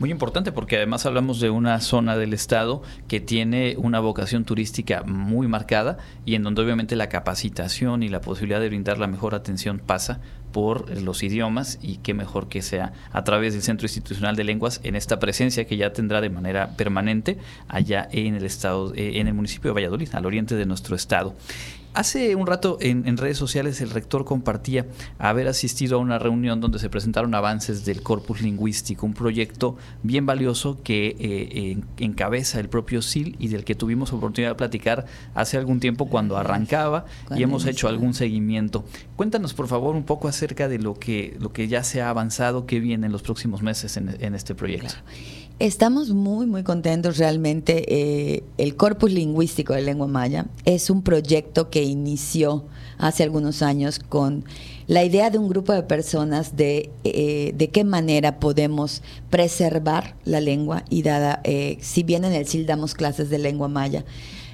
[0.00, 5.02] Muy importante porque además hablamos de una zona del estado que tiene una vocación turística
[5.02, 9.34] muy marcada y en donde obviamente la capacitación y la posibilidad de brindar la mejor
[9.34, 14.36] atención pasa por los idiomas y qué mejor que sea a través del Centro Institucional
[14.36, 17.36] de Lenguas en esta presencia que ya tendrá de manera permanente
[17.68, 21.34] allá en el estado eh, en el municipio de Valladolid, al oriente de nuestro estado.
[21.92, 24.86] Hace un rato en, redes sociales el rector compartía
[25.18, 30.24] haber asistido a una reunión donde se presentaron avances del corpus lingüístico, un proyecto bien
[30.24, 35.56] valioso que eh, encabeza el propio SIL y del que tuvimos oportunidad de platicar hace
[35.56, 38.84] algún tiempo cuando arrancaba y hemos hecho algún seguimiento.
[39.16, 42.66] Cuéntanos por favor un poco acerca de lo que, lo que ya se ha avanzado,
[42.66, 44.94] qué viene en los próximos meses en, este proyecto.
[45.60, 47.84] Estamos muy, muy contentos realmente.
[47.86, 52.64] Eh, el Corpus Lingüístico de Lengua Maya es un proyecto que inició
[52.96, 54.46] hace algunos años con
[54.86, 60.40] la idea de un grupo de personas de, eh, de qué manera podemos preservar la
[60.40, 64.06] lengua y dada, eh, si bien en el CIL damos clases de lengua maya,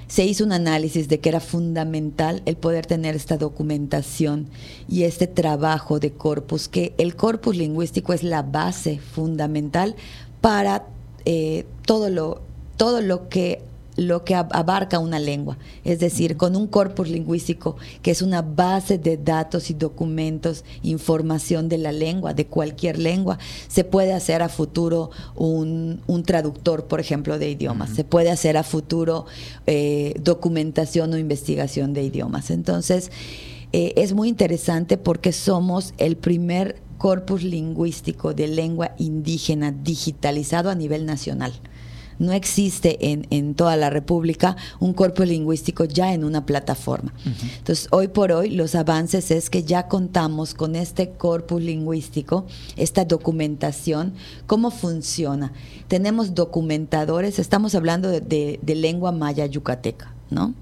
[0.09, 4.49] se hizo un análisis de que era fundamental el poder tener esta documentación
[4.89, 9.95] y este trabajo de corpus, que el corpus lingüístico es la base fundamental
[10.41, 10.85] para
[11.29, 12.39] eh, todo, lo,
[12.77, 13.61] todo lo que
[13.97, 18.97] lo que abarca una lengua, es decir, con un corpus lingüístico que es una base
[18.97, 24.47] de datos y documentos, información de la lengua, de cualquier lengua, se puede hacer a
[24.47, 29.25] futuro un, traductor, por ejemplo, de idiomas, se puede hacer a futuro
[29.65, 32.51] eh, documentación o investigación de idiomas.
[32.51, 33.11] Entonces,
[33.73, 40.75] eh, es muy interesante porque somos el primer corpus lingüístico de lengua indígena digitalizado a
[40.75, 41.53] nivel nacional.
[42.19, 47.13] No existe en, en toda la República un corpus lingüístico ya en una plataforma.
[47.57, 53.05] Entonces, hoy por hoy los avances es que ya contamos con este corpus lingüístico, esta
[53.05, 54.13] documentación,
[54.47, 55.53] cómo funciona.
[55.87, 60.55] Tenemos documentadores, estamos hablando de, de lengua maya yucateca, ¿no?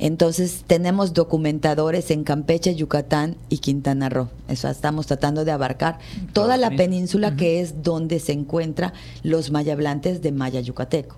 [0.00, 4.30] Entonces tenemos documentadores en Campeche, Yucatán y Quintana Roo.
[4.48, 5.98] Eso estamos tratando de abarcar
[6.32, 11.16] toda la península que es donde se encuentran los mayablantes de maya yucateco.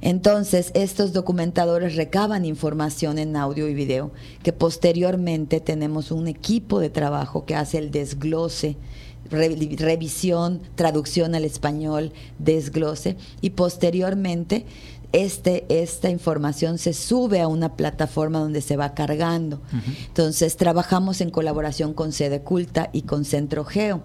[0.00, 6.90] Entonces, estos documentadores recaban información en audio y video, que posteriormente tenemos un equipo de
[6.90, 8.76] trabajo que hace el desglose,
[9.30, 14.66] revisión, traducción al español, desglose, y posteriormente
[15.12, 19.60] este, esta información se sube a una plataforma donde se va cargando.
[20.06, 24.02] Entonces, trabajamos en colaboración con Sede Culta y con Centro Geo.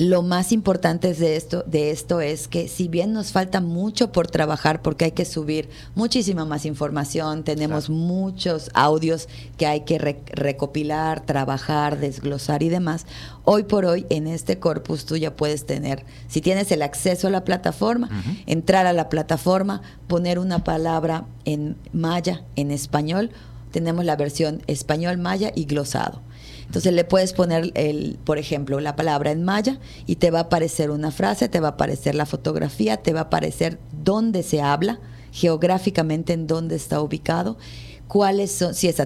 [0.00, 4.28] Lo más importante de esto, de esto es que si bien nos falta mucho por
[4.28, 11.20] trabajar, porque hay que subir muchísima más información, tenemos muchos audios que hay que recopilar,
[11.26, 13.04] trabajar, desglosar y demás,
[13.44, 17.30] hoy por hoy en este corpus tú ya puedes tener, si tienes el acceso a
[17.30, 18.08] la plataforma,
[18.46, 23.32] entrar a la plataforma, poner una palabra en maya, en español,
[23.70, 26.22] tenemos la versión español maya y glosado
[26.70, 30.42] entonces le puedes poner, el, por ejemplo, la palabra en maya y te va a
[30.42, 34.62] aparecer una frase, te va a aparecer la fotografía, te va a aparecer dónde se
[34.62, 35.00] habla,
[35.32, 37.58] geográficamente en dónde está ubicado,
[38.06, 39.02] cuáles son, si es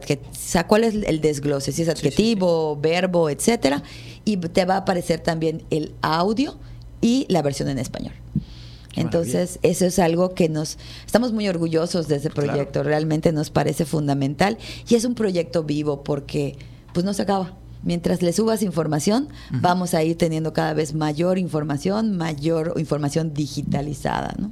[0.67, 3.83] cuál es el desglose, si es adjetivo, verbo, etcétera,
[4.27, 6.59] y te va a aparecer también el audio
[7.01, 8.13] y la versión en español.
[8.95, 13.87] Entonces, eso es algo que nos estamos muy orgullosos de ese proyecto, realmente nos parece
[13.87, 16.59] fundamental y es un proyecto vivo porque
[16.95, 17.53] pues no se acaba.
[17.83, 24.35] Mientras le subas información, vamos a ir teniendo cada vez mayor información, mayor información digitalizada,
[24.39, 24.51] ¿no?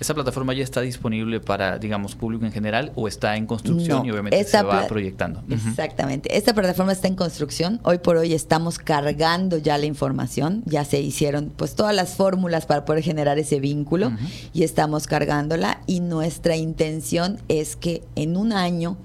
[0.00, 4.10] ¿Esa plataforma ya está disponible para, digamos, público en general o está en construcción y
[4.12, 5.42] obviamente se va proyectando?
[5.48, 6.36] Exactamente.
[6.36, 7.80] Esta plataforma está en construcción.
[7.82, 10.62] Hoy por hoy estamos cargando ya la información.
[10.66, 14.12] Ya se hicieron pues todas las fórmulas para poder generar ese vínculo
[14.52, 18.98] y estamos cargándola y nuestra intención es que en un año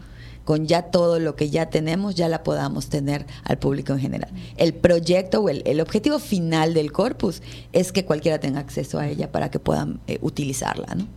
[0.46, 4.32] con ya todo lo que ya tenemos, ya la podamos tener al público en general.
[4.58, 9.32] El proyecto o el, objetivo final del corpus es que cualquiera tenga acceso a ella
[9.32, 11.08] para que puedan eh, utilizarla, ¿no?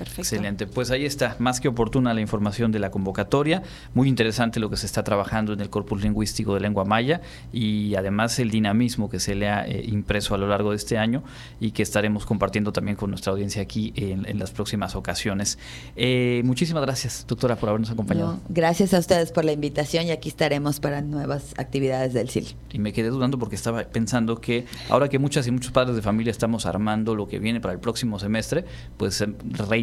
[0.01, 0.67] Excelente.
[0.67, 3.63] Pues ahí está, más que oportuna la información de la convocatoria.
[3.93, 7.95] Muy interesante lo que se está trabajando en el corpus lingüístico de lengua maya y
[7.95, 11.23] además el dinamismo que se le ha eh, impreso a lo largo de este año
[11.59, 15.57] y que estaremos compartiendo también con nuestra audiencia aquí en, las próximas ocasiones.
[15.95, 18.39] Eh, muchísimas gracias, doctora, por habernos acompañado.
[18.49, 22.55] gracias a ustedes por la invitación y aquí estaremos para nuevas actividades del CIL.
[22.71, 26.01] Y me quedé dudando porque estaba pensando que ahora que muchas y muchos padres de
[26.01, 28.65] familia estamos armando lo que viene para el próximo semestre,
[28.97, 29.35] pues em,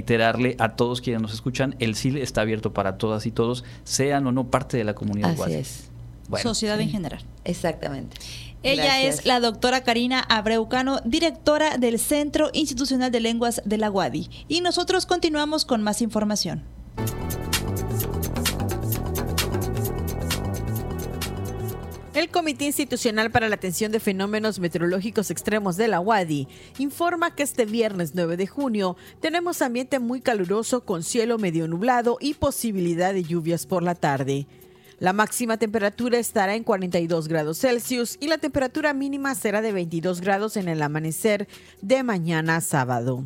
[0.03, 4.27] reiterarle a todos quienes nos escuchan, el CIL está abierto para todas y todos, sean
[4.27, 5.41] o no parte de la comunidad.
[5.41, 5.89] Así es.
[6.43, 7.23] Sociedad en general.
[7.45, 8.17] Exactamente.
[8.63, 14.31] Ella es la doctora Karina Abreucano, directora del Centro Institucional de Lenguas de la UADI.
[14.49, 16.63] Y nosotros continuamos con más información.
[22.23, 26.47] El Comité Institucional para la Atención de Fenómenos Meteorológicos Extremos de la UADI
[26.79, 32.19] informa que este viernes 9 de junio tenemos ambiente muy caluroso con cielo medio nublado
[32.21, 34.47] y posibilidad de lluvias por la tarde.
[35.01, 40.21] La máxima temperatura estará en 42 grados Celsius y la temperatura mínima será de 22
[40.21, 41.49] grados en el amanecer
[41.81, 43.25] de mañana sábado.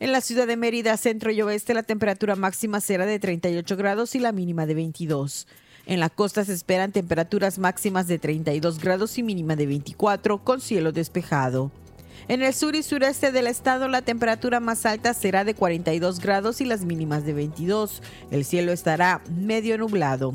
[0.00, 4.16] En la ciudad de Mérida, centro y oeste, la temperatura máxima será de 38 grados
[4.16, 5.46] y la mínima de 22.
[5.86, 10.60] En la costa se esperan temperaturas máximas de 32 grados y mínima de 24 con
[10.60, 11.70] cielo despejado.
[12.28, 16.60] En el sur y sureste del estado la temperatura más alta será de 42 grados
[16.60, 18.00] y las mínimas de 22.
[18.30, 20.34] El cielo estará medio nublado.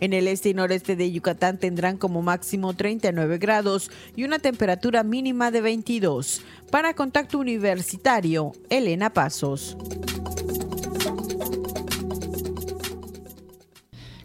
[0.00, 5.02] En el este y noreste de Yucatán tendrán como máximo 39 grados y una temperatura
[5.02, 6.40] mínima de 22.
[6.70, 9.76] Para Contacto Universitario, Elena Pasos.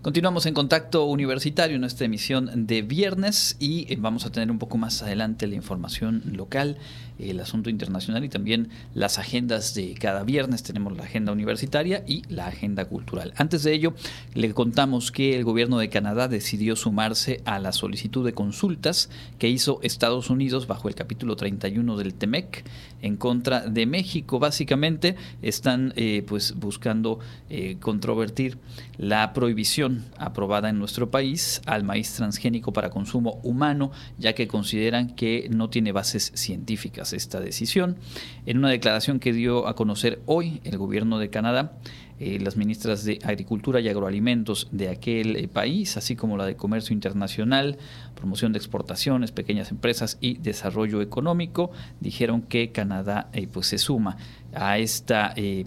[0.02, 4.58] Continuamos en contacto universitario en esta emisión de viernes y eh, vamos a tener un
[4.58, 6.78] poco más adelante la información local
[7.19, 10.63] el asunto internacional y también las agendas de cada viernes.
[10.63, 13.34] Tenemos la agenda universitaria y la agenda cultural.
[13.36, 13.93] Antes de ello,
[14.34, 19.49] le contamos que el gobierno de Canadá decidió sumarse a la solicitud de consultas que
[19.49, 22.63] hizo Estados Unidos bajo el capítulo 31 del TEMEC
[23.01, 24.39] en contra de México.
[24.39, 28.58] Básicamente están eh, pues buscando eh, controvertir
[28.97, 35.15] la prohibición aprobada en nuestro país al maíz transgénico para consumo humano, ya que consideran
[35.15, 37.98] que no tiene bases científicas esta decisión.
[38.45, 41.74] En una declaración que dio a conocer hoy el gobierno de Canadá,
[42.19, 46.55] eh, las ministras de Agricultura y Agroalimentos de aquel eh, país, así como la de
[46.55, 47.77] Comercio Internacional,
[48.15, 54.17] Promoción de Exportaciones, Pequeñas Empresas y Desarrollo Económico, dijeron que Canadá eh, pues se suma
[54.53, 55.65] a esta eh,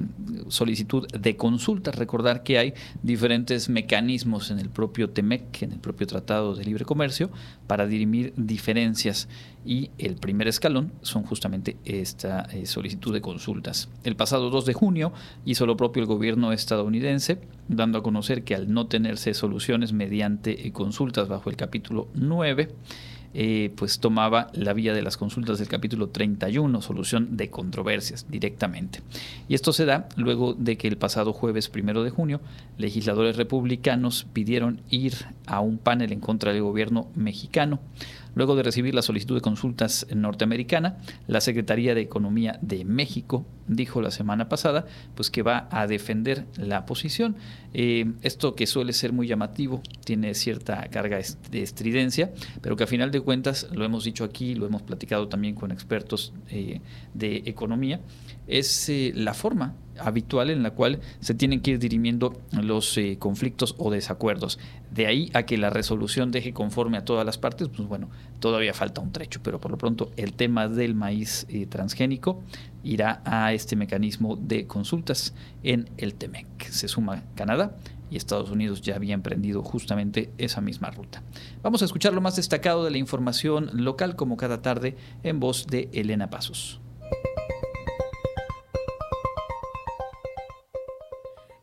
[0.48, 1.92] solicitud de consulta.
[1.92, 6.84] Recordar que hay diferentes mecanismos en el propio TEMEC, en el propio Tratado de Libre
[6.84, 7.30] Comercio,
[7.66, 9.28] para dirimir diferencias
[9.64, 13.88] y el primer escalón son justamente esta eh, solicitud de consultas.
[14.02, 15.12] El pasado 2 de junio
[15.44, 17.38] hizo lo propio el gobierno estadounidense,
[17.68, 22.70] dando a conocer que al no tenerse soluciones mediante consultas bajo el capítulo 9,
[23.34, 29.00] eh, pues tomaba la vía de las consultas del capítulo 31, solución de controversias directamente.
[29.48, 32.42] Y esto se da luego de que el pasado jueves primero de junio,
[32.76, 35.14] legisladores republicanos pidieron ir
[35.46, 37.80] a un panel en contra del gobierno mexicano.
[38.34, 44.02] Luego de recibir la solicitud de consultas norteamericana, la Secretaría de Economía de México dijo
[44.02, 47.36] la semana pasada pues que va a defender la posición.
[47.74, 51.18] Eh, esto que suele ser muy llamativo, tiene cierta carga
[51.50, 55.28] de estridencia, pero que a final de cuentas, lo hemos dicho aquí, lo hemos platicado
[55.28, 56.80] también con expertos eh,
[57.14, 58.00] de economía,
[58.46, 63.16] es eh, la forma habitual en la cual se tienen que ir dirimiendo los eh,
[63.18, 64.58] conflictos o desacuerdos.
[64.90, 68.74] De ahí a que la resolución deje conforme a todas las partes, pues bueno, todavía
[68.74, 72.42] falta un trecho, pero por lo pronto el tema del maíz eh, transgénico
[72.84, 76.64] irá a este mecanismo de consultas en el TEMEC.
[76.70, 77.76] Se suma Canadá
[78.10, 81.22] y Estados Unidos ya había emprendido justamente esa misma ruta.
[81.62, 85.66] Vamos a escuchar lo más destacado de la información local como cada tarde en voz
[85.66, 86.80] de Elena Pasos.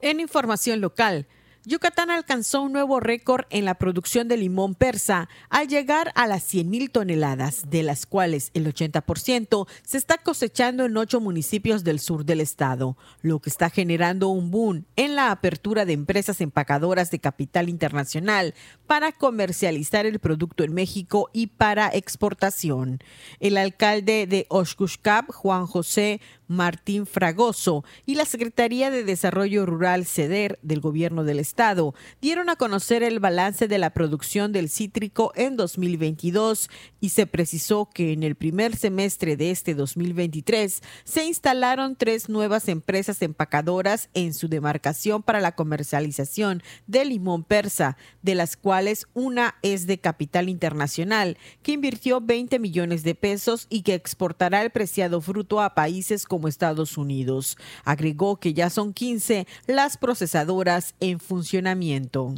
[0.01, 1.27] En información local,
[1.65, 6.51] Yucatán alcanzó un nuevo récord en la producción de limón persa al llegar a las
[6.53, 12.23] 100.000 toneladas, de las cuales el 80% se está cosechando en ocho municipios del sur
[12.23, 17.19] del estado, lo que está generando un boom en la apertura de empresas empacadoras de
[17.19, 18.55] capital internacional
[18.87, 22.99] para comercializar el producto en México y para exportación.
[23.41, 30.57] El alcalde de Oshkushkap, Juan José Martín Fragoso y la Secretaría de Desarrollo Rural CEDER
[30.63, 35.55] del Gobierno del Estado dieron a conocer el balance de la producción del cítrico en
[35.55, 36.69] 2022
[36.99, 42.67] y se precisó que en el primer semestre de este 2023 se instalaron tres nuevas
[42.67, 49.55] empresas empacadoras en su demarcación para la comercialización de limón persa, de las cuales una
[49.61, 55.21] es de capital internacional, que invirtió 20 millones de pesos y que exportará el preciado
[55.21, 57.57] fruto a países como Estados Unidos.
[57.83, 62.33] Agregó que ya son 15 las procesadoras en funcionamiento.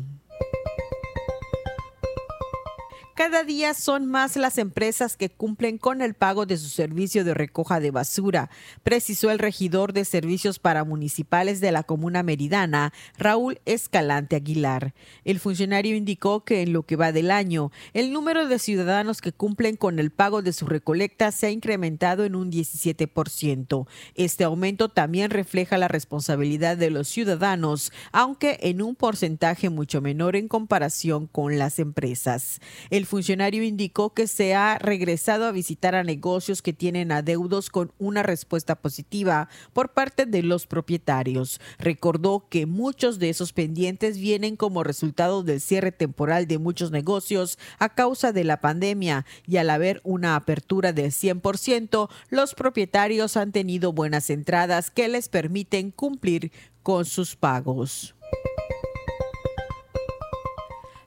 [3.22, 7.36] Cada día son más las empresas que cumplen con el pago de su servicio de
[7.36, 8.50] recoja de basura,
[8.82, 14.96] precisó el regidor de servicios para municipales de la comuna meridana, Raúl Escalante Aguilar.
[15.24, 19.32] El funcionario indicó que en lo que va del año, el número de ciudadanos que
[19.32, 23.88] cumplen con el pago de su recolecta se ha incrementado en un 17%.
[24.16, 30.36] Este aumento también refleja la responsabilidad de los ciudadanos, aunque en un porcentaje mucho menor
[30.36, 32.60] en comparación con las empresas.
[32.90, 37.92] El funcionario indicó que se ha regresado a visitar a negocios que tienen adeudos con
[38.00, 41.60] una respuesta positiva por parte de los propietarios.
[41.78, 47.60] Recordó que muchos de esos pendientes vienen como resultado del cierre temporal de muchos negocios
[47.80, 53.52] a causa de la pandemia y al haber una apertura del 100%, los propietarios han
[53.52, 58.16] tenido buenas entradas que les permiten cumplir con sus pagos.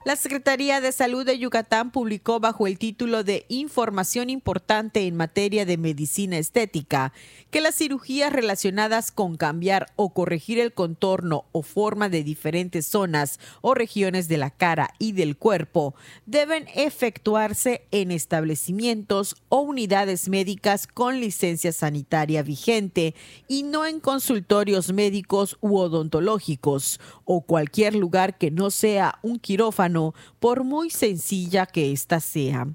[0.04, 5.64] La Secretaría de Salud de Yucatán publicó bajo el título de Información importante en materia
[5.64, 7.14] de medicina estética
[7.50, 13.40] que las cirugías relacionadas con cambiar o corregir el contorno o forma de diferentes zonas
[13.62, 15.94] o regiones de la cara y del cuerpo
[16.26, 23.14] deben efectuarse en establecimientos o unidades médicas con licencia sanitaria vigente
[23.48, 29.93] y no en consultorios médicos u odontológicos o cualquier lugar que no sea un quirófano
[30.40, 32.68] por muy sencilla que ésta sea.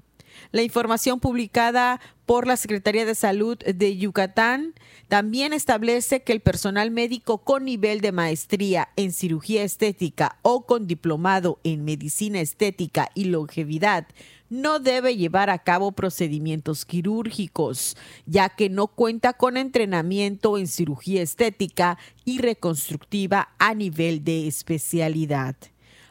[0.52, 4.74] La información publicada por la Secretaría de Salud de Yucatán
[5.08, 10.86] también establece que el personal médico con nivel de maestría en cirugía estética o con
[10.86, 14.06] diplomado en medicina estética y longevidad
[14.48, 17.96] no debe llevar a cabo procedimientos quirúrgicos,
[18.26, 25.54] ya que no cuenta con entrenamiento en cirugía estética y reconstructiva a nivel de especialidad.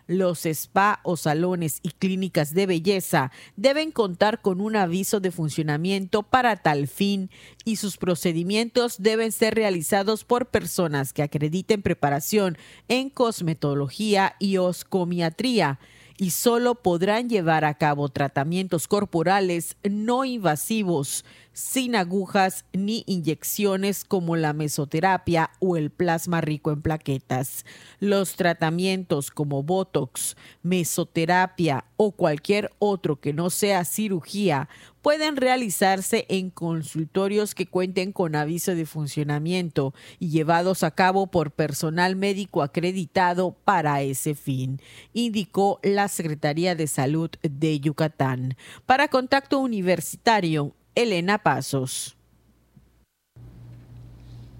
[0.09, 6.23] Los spa o salones y clínicas de belleza deben contar con un aviso de funcionamiento
[6.23, 7.29] para tal fin
[7.63, 12.57] y sus procedimientos deben ser realizados por personas que acrediten preparación
[12.87, 15.77] en cosmetología y oscomiatría
[16.17, 21.23] y solo podrán llevar a cabo tratamientos corporales no invasivos,
[21.59, 27.65] sin agujas ni inyecciones como la mesoterapia o el plasma rico en plaquetas.
[27.99, 34.69] Los tratamientos como Botox, mesoterapia o cualquier otro que no sea cirugía
[35.01, 41.51] pueden realizarse en consultorios que cuenten con aviso de funcionamiento y llevados a cabo por
[41.51, 44.81] personal médico acreditado para ese fin,
[45.13, 48.55] indicó la Secretaría de Salud de Yucatán.
[48.85, 52.15] Para Contacto Universitario, Elena Pasos.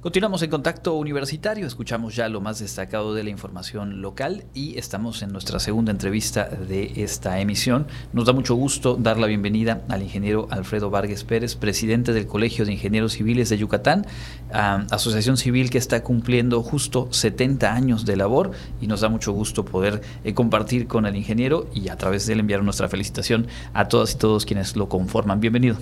[0.02, 5.22] Continuamos en contacto universitario, escuchamos ya lo más destacado de la información local y estamos
[5.24, 7.86] en nuestra segunda entrevista de esta emisión.
[8.14, 12.64] Nos da mucho gusto dar la bienvenida al ingeniero Alfredo Vargas Pérez, presidente del Colegio
[12.64, 14.08] de Ingenieros Civiles de Yucatán,
[14.54, 19.66] asociación civil que está cumpliendo justo 70 años de labor y nos da mucho gusto
[19.66, 23.90] poder eh, compartir con el ingeniero y a través de él enviar nuestra felicitación a
[23.90, 25.42] todas y todos quienes lo conforman.
[25.42, 25.76] Bienvenido.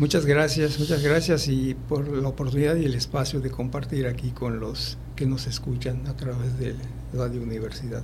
[0.00, 4.58] Muchas gracias, muchas gracias y por la oportunidad y el espacio de compartir aquí con
[4.58, 6.74] los que nos escuchan a través de
[7.12, 8.02] Radio Universidad.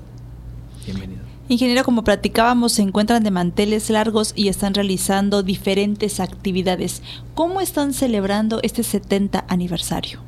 [0.84, 1.22] Bienvenido.
[1.48, 7.02] Ingeniero, como platicábamos, se encuentran de manteles largos y están realizando diferentes actividades.
[7.34, 10.20] ¿Cómo están celebrando este 70 aniversario?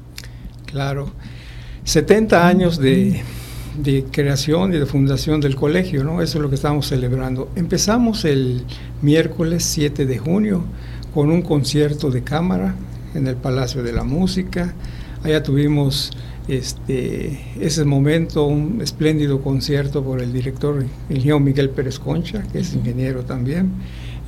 [0.65, 1.11] Claro,
[1.85, 3.23] 70 años de,
[3.77, 6.23] de creación y de fundación del colegio, ¿no?
[6.23, 7.51] Eso es lo que estamos celebrando.
[7.57, 8.65] Empezamos el
[9.03, 10.65] miércoles 7 de junio
[11.19, 12.77] con un concierto de cámara
[13.13, 14.73] en el Palacio de la Música.
[15.25, 16.13] Allá tuvimos
[16.47, 22.73] este, ese momento, un espléndido concierto por el director, ingeniero Miguel Pérez Concha, que es
[22.73, 23.73] ingeniero también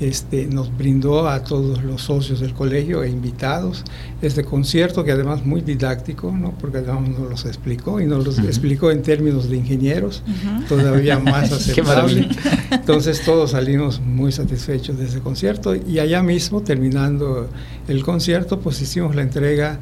[0.01, 3.85] este, nos brindó a todos los socios del colegio e invitados
[4.23, 6.53] este concierto que además muy didáctico, ¿no?
[6.59, 10.23] porque además nos los explicó y nos los explicó en términos de ingenieros,
[10.69, 12.29] todavía más aceptable.
[12.71, 17.49] Entonces todos salimos muy satisfechos de ese concierto y allá mismo, terminando
[17.87, 19.81] el concierto, pues hicimos la entrega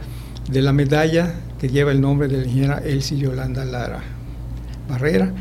[0.51, 4.03] de la medalla que lleva el nombre de la ingeniera Elsie Yolanda Lara
[4.89, 5.33] Barrera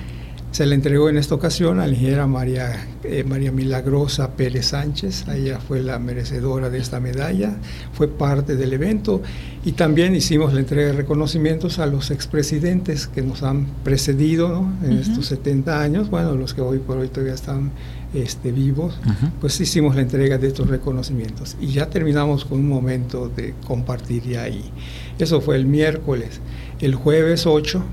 [0.51, 5.25] se le entregó en esta ocasión a la ingeniera María, eh, María Milagrosa Pérez Sánchez,
[5.27, 7.57] ella fue la merecedora de esta medalla,
[7.93, 9.21] fue parte del evento.
[9.65, 14.93] Y también hicimos la entrega de reconocimientos a los expresidentes que nos han precedido en
[14.93, 17.71] estos 70 años, bueno, los que hoy por hoy todavía están
[18.13, 18.97] este, vivos,
[19.41, 21.57] pues hicimos la entrega de estos reconocimientos.
[21.59, 24.71] Y ya terminamos con un momento de compartir ya ahí.
[25.19, 26.39] Eso fue el miércoles.
[26.79, 27.83] El jueves 8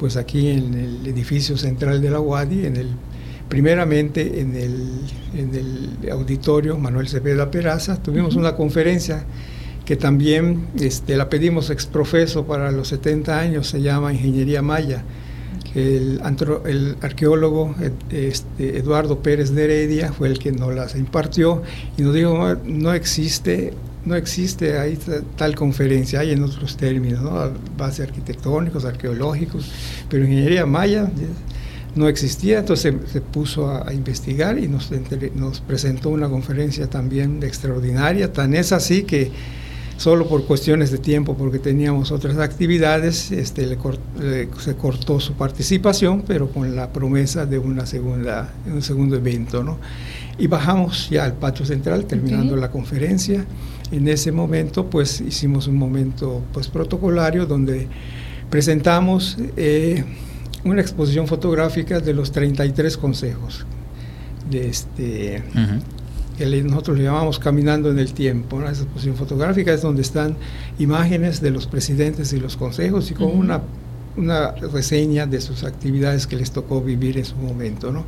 [0.00, 2.88] pues aquí en el edificio central de la UADI, en el,
[3.50, 5.02] primeramente en el,
[5.34, 9.26] en el auditorio Manuel Cepeda Peraza, tuvimos una conferencia
[9.84, 15.04] que también este, la pedimos exprofeso para los 70 años, se llama Ingeniería Maya.
[15.74, 16.20] El,
[16.64, 17.74] el arqueólogo
[18.10, 21.62] este, Eduardo Pérez de Heredia fue el que nos las impartió
[21.98, 23.74] y nos dijo, no existe
[24.04, 24.98] no existe ahí
[25.36, 27.52] tal conferencia, hay en otros términos, ¿no?
[27.76, 29.70] bases arquitectónicos, arqueológicos,
[30.08, 31.10] pero ingeniería maya
[31.94, 34.90] no existía, entonces se, puso a, investigar y nos,
[35.34, 39.30] nos presentó una conferencia también extraordinaria, tan es así que
[40.00, 43.76] solo por cuestiones de tiempo, porque teníamos otras actividades, este,
[44.58, 49.62] se cortó su participación, pero con la promesa de una segunda, un segundo evento.
[49.62, 49.76] ¿no?
[50.38, 53.44] Y bajamos ya al patio central, terminando la conferencia.
[53.92, 57.88] En ese momento, pues hicimos un momento pues, protocolario donde
[58.48, 60.04] presentamos eh,
[60.64, 63.66] una exposición fotográfica de los 33 consejos.
[64.50, 65.42] De este,
[66.36, 68.62] que nosotros le llamamos Caminando en el Tiempo.
[68.62, 70.36] Esa exposición fotográfica es donde están
[70.78, 73.60] imágenes de los presidentes y los consejos y con una,
[74.16, 77.92] una reseña de sus actividades que les tocó vivir en su momento.
[77.92, 78.06] ¿no?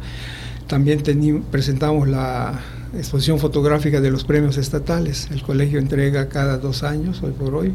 [0.67, 1.03] También
[1.51, 2.59] presentamos la
[2.95, 5.29] exposición fotográfica de los premios estatales.
[5.31, 7.73] El colegio entrega cada dos años, hoy por hoy,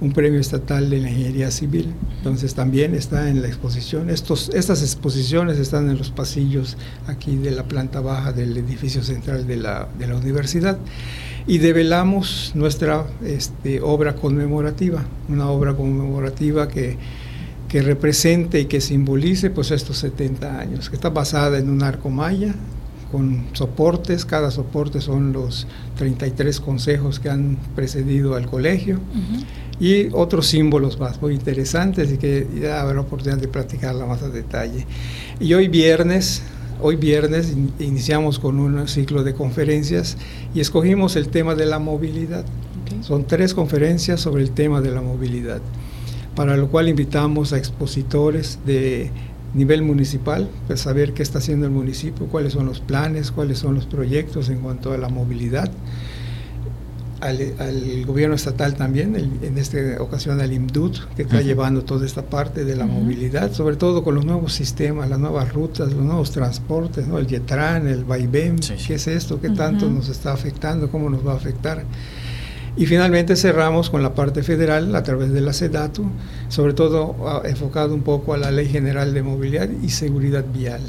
[0.00, 1.92] un premio estatal de la ingeniería civil.
[2.18, 4.10] Entonces también está en la exposición.
[4.10, 9.46] Estos, estas exposiciones están en los pasillos aquí de la planta baja del edificio central
[9.46, 10.78] de la, de la universidad.
[11.46, 16.98] Y develamos nuestra este, obra conmemorativa, una obra conmemorativa que,
[17.68, 22.10] que represente y que simbolice pues, estos 70 años, que está basada en un arco
[22.10, 22.54] maya,
[23.10, 29.00] con soportes, cada soporte son los 33 consejos que han precedido al colegio
[29.80, 34.28] y otros símbolos más muy interesantes y que ya habrá oportunidad de platicarla más a
[34.28, 34.86] detalle.
[35.40, 36.42] Y hoy viernes,
[36.80, 40.16] hoy viernes iniciamos con un ciclo de conferencias
[40.54, 42.44] y escogimos el tema de la movilidad.
[43.02, 45.60] Son tres conferencias sobre el tema de la movilidad,
[46.34, 49.10] para lo cual invitamos a expositores de
[49.54, 53.74] nivel municipal, pues saber qué está haciendo el municipio, cuáles son los planes, cuáles son
[53.74, 55.70] los proyectos en cuanto a la movilidad.
[57.20, 62.64] al, gobierno estatal también, en esta ocasión al IMDUT, que está llevando toda esta parte
[62.64, 67.08] de la movilidad, sobre todo con los nuevos sistemas, las nuevas rutas, los nuevos transportes,
[67.08, 67.18] ¿no?
[67.18, 69.40] el YETRAN, el VAIBEM, ¿qué es esto?
[69.40, 70.90] ¿Qué tanto nos está afectando?
[70.90, 71.84] ¿Cómo nos va a afectar?
[72.76, 76.04] Y finalmente cerramos con la parte federal a través de la SEDATU,
[76.48, 80.82] sobre todo ah, enfocado un poco a la Ley General de Movilidad y Seguridad Vial,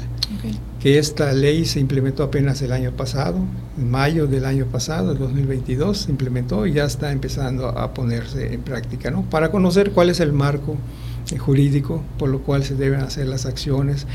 [0.80, 3.38] que esta ley se implementó apenas el año pasado,
[3.76, 8.52] en mayo del año pasado, el 2022, se implementó y ya está empezando a ponerse
[8.54, 9.22] en práctica, ¿no?
[9.22, 10.76] Para conocer cuál es el marco
[11.30, 14.06] eh, jurídico por lo cual se deben hacer las acciones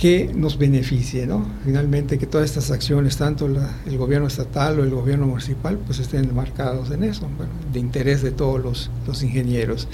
[0.00, 1.46] que nos beneficie, ¿no?
[1.64, 3.48] Finalmente que todas estas acciones, tanto
[3.86, 7.28] el gobierno estatal o el gobierno municipal, pues estén marcados en eso,
[7.72, 9.88] de interés de todos los, los, ingenieros.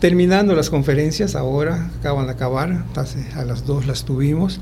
[0.00, 2.84] Terminando las conferencias, ahora acaban de acabar,
[3.34, 4.60] a las dos las tuvimos.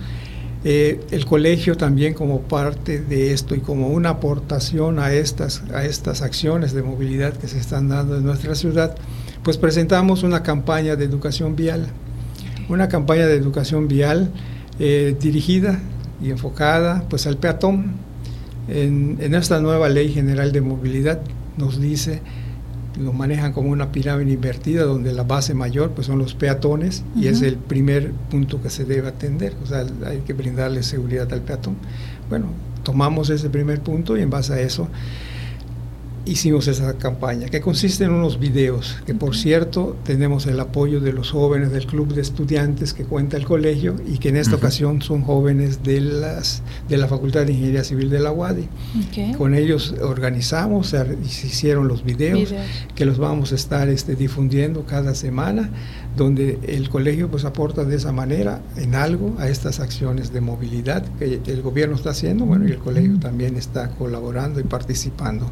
[0.65, 5.85] Eh, el colegio también como parte de esto y como una aportación a estas, a
[5.85, 8.97] estas acciones de movilidad que se están dando en nuestra ciudad,
[9.45, 11.87] pues presentamos una campaña de educación vial.
[12.69, 14.33] Una campaña de educación vial
[14.79, 15.81] eh, dirigida
[16.23, 17.95] y enfocada pues al peatón.
[18.69, 21.21] En, esta nueva ley general de movilidad
[21.57, 22.21] nos dice,
[23.01, 27.29] lo manejan como una pirámide invertida donde la base mayor pues son los peatones y
[27.29, 31.43] es el primer punto que se debe atender, o sea, hay que brindarle seguridad al
[31.43, 31.77] peatón.
[32.29, 32.47] Bueno,
[32.83, 34.89] tomamos ese primer punto y en base a eso
[36.27, 41.13] hicimos esa campaña, que consiste en unos videos, que por cierto tenemos el apoyo de
[41.13, 45.01] los jóvenes del club de estudiantes que cuenta el colegio y que en esta ocasión
[45.03, 48.69] son jóvenes de, las, de la Facultad de Ingeniería Civil de la UADI.
[49.39, 52.53] Con ellos organizamos se hicieron los videos,
[52.95, 55.71] que los vamos a estar este, difundiendo cada semana,
[56.17, 61.05] donde el colegio pues aporta de esa manera en algo a estas acciones de movilidad
[61.19, 65.51] que el gobierno está haciendo, bueno, y el colegio también está colaborando y participando.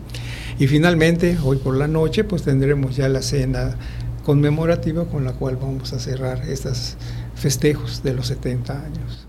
[0.59, 3.77] Y finalmente, hoy por la noche, pues tendremos ya la cena
[4.25, 6.97] conmemorativa con la cual vamos a cerrar estos
[7.35, 9.24] festejos de los 70 años.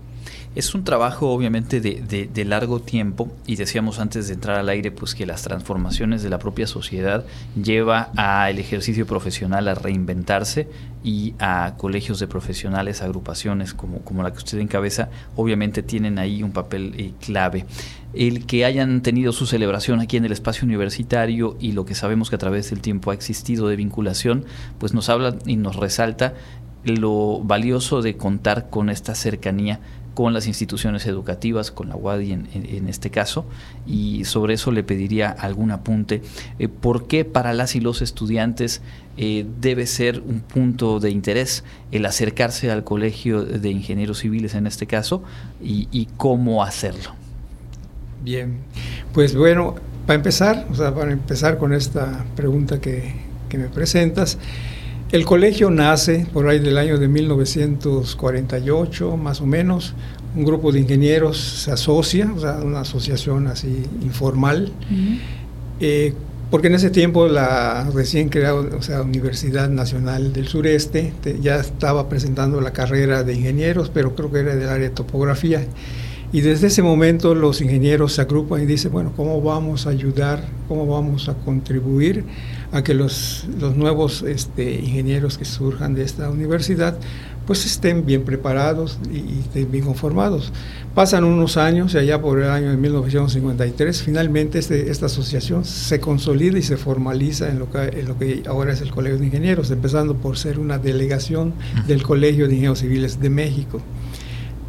[0.56, 5.14] Es un trabajo obviamente de, largo tiempo y decíamos antes de entrar al aire pues
[5.14, 7.26] que las transformaciones de la propia sociedad
[7.62, 10.66] lleva al ejercicio profesional a reinventarse
[11.04, 16.42] y a colegios de profesionales, agrupaciones como, como la que usted encabeza, obviamente tienen ahí
[16.42, 17.66] un papel eh, clave.
[18.14, 22.30] El que hayan tenido su celebración aquí en el espacio universitario y lo que sabemos
[22.30, 24.46] que a través del tiempo ha existido de vinculación,
[24.78, 26.32] pues nos habla y nos resalta
[26.82, 29.80] lo valioso de contar con esta cercanía
[30.16, 33.44] con las instituciones educativas, con la UADI en, este caso,
[33.86, 36.22] y sobre eso le pediría algún apunte.
[36.58, 38.80] Eh, ¿Por qué para las y los estudiantes
[39.18, 44.66] eh, debe ser un punto de interés el acercarse al Colegio de Ingenieros Civiles en
[44.66, 45.22] este caso
[45.62, 47.10] y, cómo hacerlo?
[48.24, 48.56] Bien,
[49.12, 49.74] pues bueno,
[50.06, 53.12] para empezar, o sea, para empezar con esta pregunta que,
[53.50, 54.38] que me presentas,
[55.12, 59.94] el colegio nace por ahí del año de 1948, más o menos.
[60.34, 64.70] Un grupo de ingenieros se asocia, o sea, una asociación así informal,
[65.80, 66.12] eh,
[66.50, 72.08] porque en ese tiempo la recién creada o sea, Universidad Nacional del Sureste ya estaba
[72.08, 75.64] presentando la carrera de ingenieros, pero creo que era del área de topografía.
[76.32, 80.44] Y desde ese momento los ingenieros se agrupan y dicen, bueno, ¿cómo vamos a ayudar,
[80.68, 82.24] cómo vamos a contribuir
[82.72, 86.98] a que los, los nuevos este, ingenieros que surjan de esta universidad
[87.46, 90.52] pues estén bien preparados y, estén bien conformados.
[90.94, 96.00] Pasan unos años y allá por el año de 1953 finalmente este, esta asociación se
[96.00, 99.26] consolida y se formaliza en lo, que, en lo que ahora es el Colegio de
[99.26, 101.54] Ingenieros, empezando por ser una delegación
[101.86, 103.80] del Colegio de Ingenieros Civiles de México.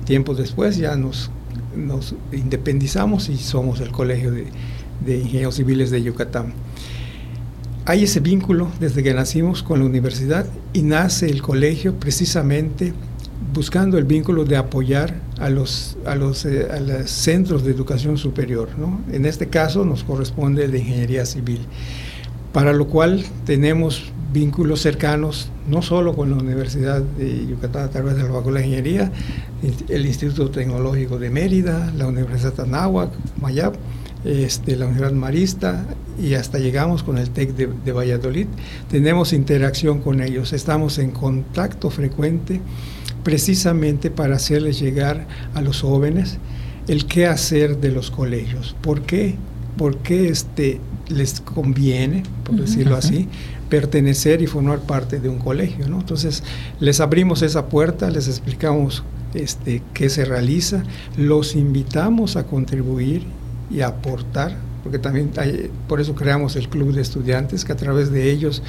[0.06, 1.32] Tiempos después ya nos
[1.78, 6.54] nos independizamos y somos el Colegio de, Ingenieros Civiles de Yucatán.
[7.86, 12.94] Hay ese vínculo desde que nacimos con la universidad y nace el colegio precisamente
[13.54, 16.68] buscando el vínculo de apoyar a los, a los, eh,
[17.06, 18.70] centros de educación superior.
[19.12, 21.62] En este caso nos corresponde el de ingeniería civil,
[22.52, 28.16] para lo cual tenemos vínculos cercanos, no solo con la Universidad de Yucatán a través
[28.16, 29.12] de la Ingeniería,
[29.88, 33.12] el Instituto Tecnológico de Mérida, la Universidad de Anáhuac,
[33.42, 33.74] Mayab,
[34.26, 35.86] este, la Universidad Marista
[36.20, 38.48] y hasta llegamos con el TEC de, de, Valladolid.
[38.90, 42.60] Tenemos interacción con ellos, estamos en contacto frecuente
[43.24, 46.38] precisamente para hacerles llegar a los jóvenes
[46.88, 48.76] el qué hacer de los colegios.
[48.82, 49.36] ¿Por qué?
[49.78, 53.28] ¿Por qué este, les conviene, por decirlo así,
[53.70, 55.88] pertenecer y formar parte de un colegio.
[55.88, 56.00] ¿no?
[56.00, 56.44] Entonces,
[56.80, 59.04] les abrimos esa puerta, les explicamos
[59.34, 60.84] este, qué se realiza,
[61.18, 63.24] los invitamos a contribuir
[63.70, 67.76] y a aportar porque también hay, por eso creamos el club de estudiantes, que a
[67.76, 68.64] través de ellos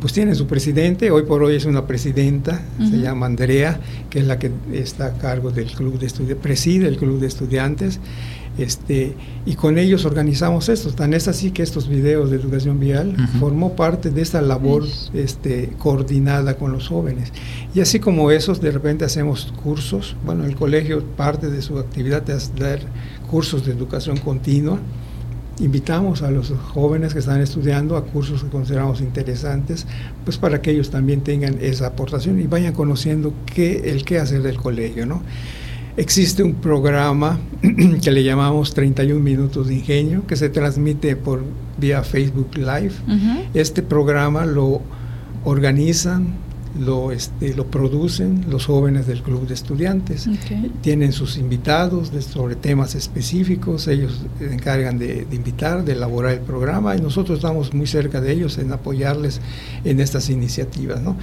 [0.00, 4.26] pues tienen su presidente, hoy por hoy es una presidenta, se llama Andrea, que es
[4.26, 7.98] la que está a cargo del club de estudiantes, preside el club de estudiantes,
[8.58, 9.14] este,
[9.46, 10.90] y con ellos organizamos esto.
[10.90, 14.84] Tan es así que estos videos de educación vial formó parte de esta labor
[15.14, 17.32] este, coordinada con los jóvenes.
[17.72, 20.16] Y así como esos, de repente hacemos cursos.
[20.24, 22.80] Bueno, el colegio, parte de su actividad es dar
[23.30, 24.78] cursos de educación continua.
[25.60, 29.86] Invitamos a los jóvenes que están estudiando a cursos que consideramos interesantes,
[30.24, 34.42] pues para que ellos también tengan esa aportación y vayan conociendo qué, el qué hacer
[34.42, 35.22] del colegio, ¿no?
[35.98, 37.40] Existe un programa
[38.02, 41.42] que le llamamos 31 minutos de ingenio que se transmite por
[41.76, 42.92] vía Facebook Live.
[43.52, 44.80] Este programa lo
[45.42, 46.34] organizan
[46.78, 50.28] lo, este, lo producen los jóvenes del club de estudiantes.
[50.80, 56.40] Tienen sus invitados de, sobre temas específicos, ellos se encargan de, invitar, de elaborar el
[56.40, 59.40] programa y nosotros estamos muy cerca de ellos en apoyarles
[59.84, 61.02] en estas iniciativas.
[61.02, 61.16] ¿no?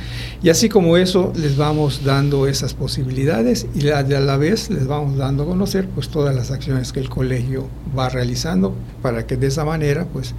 [0.44, 5.18] Y así como eso, les vamos dando esas posibilidades y a la vez les vamos
[5.18, 9.48] dando a conocer pues, todas las acciones que el colegio va realizando para que de
[9.48, 10.34] esa manera pues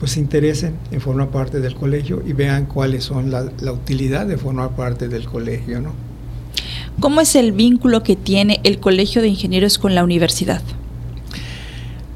[0.00, 4.38] pues se interesen en formar parte del colegio y vean cuáles son la, utilidad de
[4.38, 5.78] formar parte del colegio.
[5.80, 5.92] ¿no?
[7.00, 10.62] ¿Cómo es el vínculo que tiene el Colegio de Ingenieros con la universidad?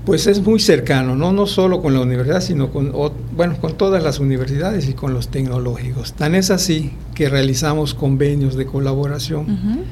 [0.06, 2.92] Pues es muy cercano, no, no solo con la universidad, sino con,
[3.36, 6.14] bueno, con todas las universidades y con los tecnológicos.
[6.14, 9.84] Tan es así que realizamos convenios de colaboración.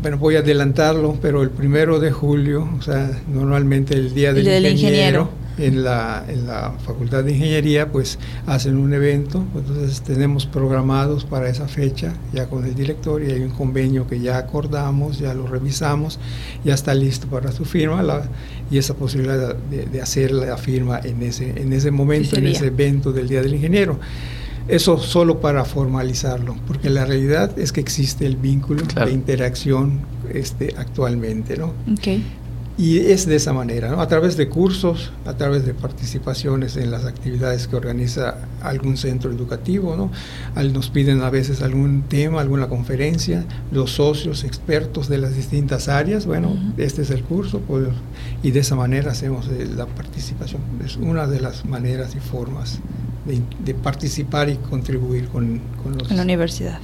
[0.00, 4.66] Bueno, voy a adelantarlo, pero el primero de julio, o sea, normalmente el día del,
[4.66, 11.24] ingeniero en la, en la Facultad de Ingeniería, pues hacen un evento, entonces tenemos programados
[11.24, 15.34] para esa fecha, ya con el director, y hay un convenio que ya acordamos, ya
[15.34, 16.18] lo revisamos,
[16.64, 18.02] ya está listo para su firma,
[18.70, 23.12] y esa posibilidad de, hacer la firma en ese, en ese momento, en ese evento
[23.12, 23.98] del Día del Ingeniero.
[24.66, 30.00] Eso solo para formalizarlo, porque la realidad es que existe el vínculo de interacción
[30.32, 31.74] este, actualmente, ¿no?
[31.92, 32.24] Okay.
[32.76, 34.00] Y es de esa manera, ¿no?
[34.00, 39.30] a través de cursos, a través de participaciones en las actividades que organiza algún centro
[39.30, 40.10] educativo, ¿no?
[40.72, 46.26] nos piden a veces algún tema, alguna conferencia, los socios, expertos de las distintas áreas,
[46.26, 47.86] bueno, este es el curso, pues,
[48.42, 50.60] y de esa manera hacemos eh, la participación.
[50.84, 52.80] Es una de las maneras y formas
[53.24, 56.80] de, participar y contribuir con, con la universidad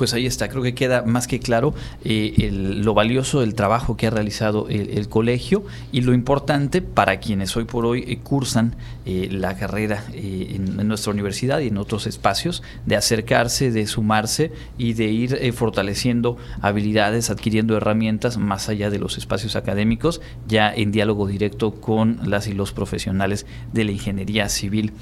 [0.00, 1.74] pues ahí está, creo que queda más que claro
[2.06, 7.54] eh, lo valioso del trabajo que ha realizado el, colegio y lo importante para quienes
[7.54, 12.62] hoy por hoy eh, cursan eh, la carrera en, nuestra universidad y en otros espacios,
[12.86, 19.18] de acercarse, de sumarse y de ir fortaleciendo habilidades, adquiriendo herramientas más allá de los
[19.18, 23.44] espacios académicos, ya en diálogo directo con las y los profesionales
[23.74, 24.94] de la ingeniería civil.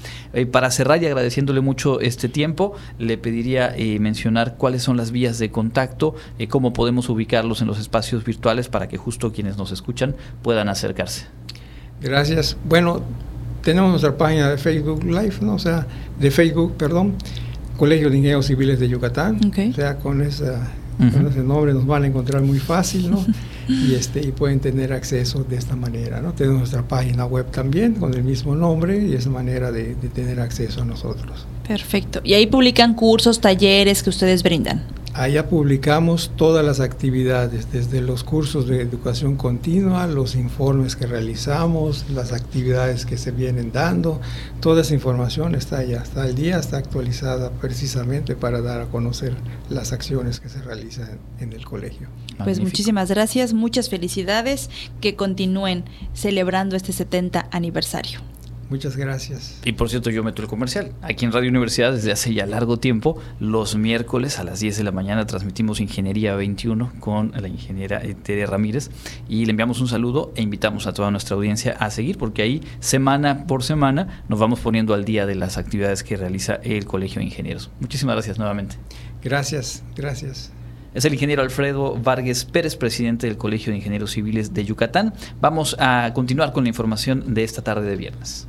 [0.51, 5.37] para cerrar y agradeciéndole mucho este tiempo, le pediría mencionar cuáles son son las vías
[5.37, 9.71] de contacto, eh, cómo podemos ubicarlos en los espacios virtuales para que justo quienes nos
[9.71, 11.27] escuchan puedan acercarse.
[12.01, 12.57] Gracias.
[12.67, 13.03] Bueno,
[13.63, 15.53] tenemos nuestra página de Facebook Live, ¿no?
[15.53, 15.85] O sea,
[16.19, 17.13] de Facebook, perdón,
[17.77, 19.39] Colegio de Ingenieros Civiles de Yucatán.
[19.45, 23.23] O sea, con, esa, con ese nombre nos van a encontrar muy fácil, ¿no?
[23.67, 26.33] y, este, y pueden tener acceso de esta manera, ¿no?
[26.33, 30.81] Tenemos nuestra página web también con el mismo nombre y esa manera de tener acceso
[30.81, 31.45] a nosotros.
[31.69, 32.19] Perfecto.
[32.23, 34.81] Y ahí publican cursos, talleres que ustedes brindan.
[35.13, 42.09] Allá publicamos todas las actividades, desde los cursos de educación continua, los informes que realizamos,
[42.09, 44.19] las actividades que se vienen dando,
[44.61, 49.35] toda esa información está allá, está al día, está actualizada precisamente para dar a conocer
[49.69, 52.07] las acciones que se realizan en el colegio.
[52.43, 55.83] Pues muchísimas gracias, muchas felicidades, que continúen
[56.15, 58.21] celebrando este 70 aniversario.
[58.69, 59.59] Muchas gracias.
[59.65, 60.91] Y por cierto, yo meto el comercial.
[61.01, 64.83] Aquí en Radio Universidad, desde hace ya largo tiempo, los miércoles a las 10 de
[64.83, 68.91] la mañana transmitimos Ingeniería 21 con la ingeniera Tere Ramírez
[69.27, 72.61] y le enviamos un saludo e invitamos a toda nuestra audiencia a seguir porque ahí
[72.79, 77.19] semana por semana nos vamos poniendo al día de las actividades que realiza el Colegio
[77.19, 77.71] de Ingenieros.
[77.79, 78.75] Muchísimas gracias nuevamente.
[79.23, 80.51] Gracias, gracias.
[80.93, 85.13] Es el ingeniero Alfredo Vargas Pérez, presidente del Colegio de Ingenieros Civiles de Yucatán.
[85.41, 88.47] Vamos a continuar con la información de esta tarde de viernes.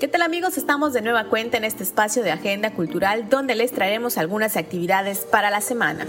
[0.00, 0.56] ¿Qué tal amigos?
[0.56, 5.26] Estamos de nueva cuenta en este espacio de Agenda Cultural donde les traeremos algunas actividades
[5.28, 6.06] para la semana.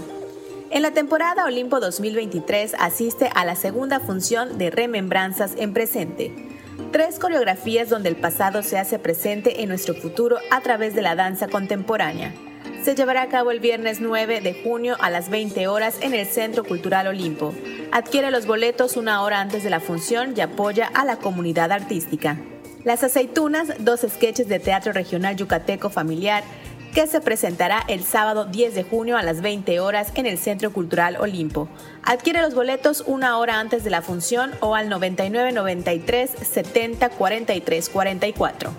[0.70, 6.32] En la temporada Olimpo 2023 asiste a la segunda función de Remembranzas en Presente.
[6.92, 11.16] Tres coreografías donde el pasado se hace presente en nuestro futuro a través de la
[11.16, 12.32] danza contemporánea.
[12.84, 16.26] se llevará a cabo el viernes 9 de junio a las 20 horas en el
[16.26, 17.52] Centro Cultural Olimpo.
[17.90, 22.38] Adquiere los boletos una hora antes de la función y apoya a la comunidad artística.
[22.82, 26.42] Las Aceitunas, dos sketches de teatro regional yucateco familiar,
[26.94, 30.72] que se presentará el sábado 10 de junio a las 20 horas en el Centro
[30.72, 31.68] Cultural Olimpo.
[32.02, 38.70] Adquiere los boletos una hora antes de la función o al 9993 70 43 44.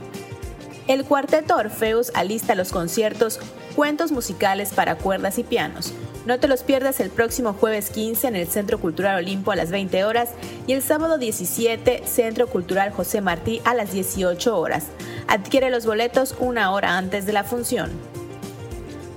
[0.87, 3.39] El cuarteto Orfeus alista los conciertos
[3.75, 5.93] Cuentos musicales para cuerdas y pianos.
[6.25, 9.71] No te los pierdas el próximo jueves 15 en el Centro Cultural Olimpo a las
[9.71, 10.29] 20 horas
[10.67, 14.85] y el sábado 17 Centro Cultural José Martí a las 18 horas.
[15.27, 17.89] Adquiere los boletos una hora antes de la función.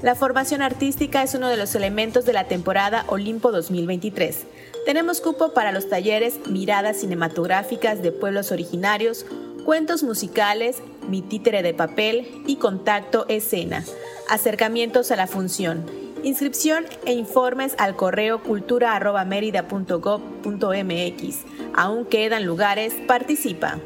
[0.02, 4.44] La formación artística es uno de los elementos de la temporada Olimpo 2023.
[4.86, 9.26] Tenemos cupo para los talleres Miradas cinematográficas de pueblos originarios,
[9.64, 10.78] cuentos musicales,
[11.08, 13.84] mi títere de papel y contacto escena.
[14.28, 16.03] Acercamientos a la función.
[16.24, 21.36] Inscripción e informes al correo cultura.merida.gov.mx.
[21.74, 23.78] Aún quedan lugares, participa.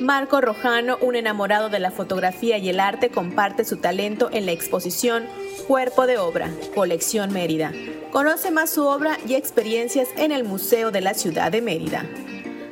[0.00, 4.52] Marco Rojano, un enamorado de la fotografía y el arte, comparte su talento en la
[4.52, 5.26] exposición
[5.68, 7.70] Cuerpo de Obra, Colección Mérida.
[8.12, 12.06] Conoce más su obra y experiencias en el Museo de la Ciudad de Mérida.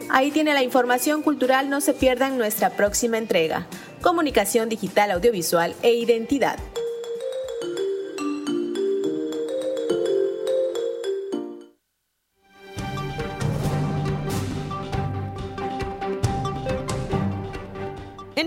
[0.08, 3.66] Ahí tiene la información cultural, no se pierdan nuestra próxima entrega.
[4.00, 6.58] Comunicación digital, audiovisual e identidad.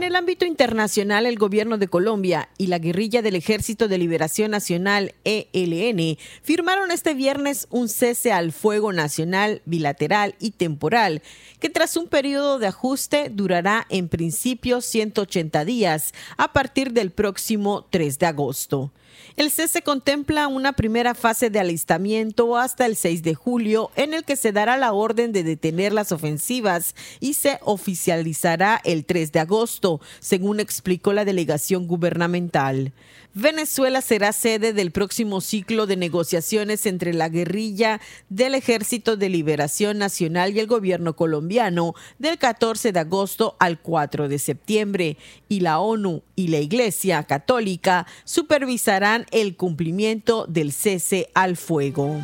[0.03, 4.51] En el ámbito internacional, el gobierno de Colombia y la guerrilla del Ejército de Liberación
[4.51, 11.21] Nacional, ELN, firmaron este viernes un cese al fuego nacional, bilateral y temporal,
[11.61, 17.87] que tras un periodo de ajuste durará en principio 180 días a partir del próximo
[17.89, 18.91] 3 de agosto.
[19.35, 24.23] El cese contempla una primera fase de alistamiento hasta el 6 de julio en el
[24.23, 29.39] que se dará la orden de detener las ofensivas y se oficializará el 3 de
[29.39, 32.93] agosto, según explicó la delegación gubernamental.
[33.35, 37.99] Venezuela será sede del próximo ciclo de negociaciones entre la guerrilla
[38.29, 44.29] del Ejército de Liberación Nacional y el gobierno colombiano del 14 de agosto al 4
[44.29, 45.17] de septiembre
[45.49, 52.21] y la ONU y la Iglesia Católica supervisarán el cumplimiento del cese al fuego.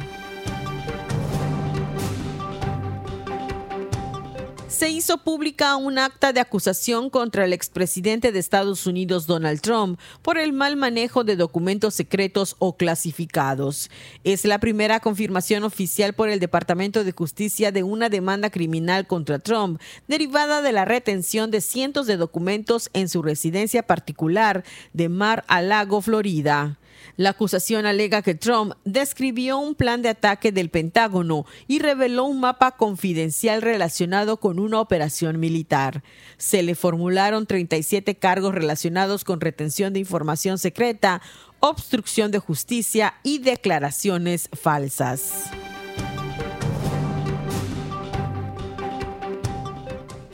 [4.69, 9.99] Se hizo pública un acta de acusación contra el expresidente de Estados Unidos Donald Trump
[10.21, 13.89] por el mal manejo de documentos secretos o clasificados.
[14.23, 19.39] Es la primera confirmación oficial por el Departamento de Justicia de una demanda criminal contra
[19.39, 24.63] Trump, derivada de la retención de cientos de documentos en su residencia particular
[24.93, 26.78] de Mar a Lago, Florida.
[27.17, 32.39] La acusación alega que Trump describió un plan de ataque del Pentágono y reveló un
[32.39, 36.03] mapa confidencial relacionado con una operación militar.
[36.37, 41.21] Se le formularon 37 cargos relacionados con retención de información secreta,
[41.59, 45.49] obstrucción de justicia y declaraciones falsas.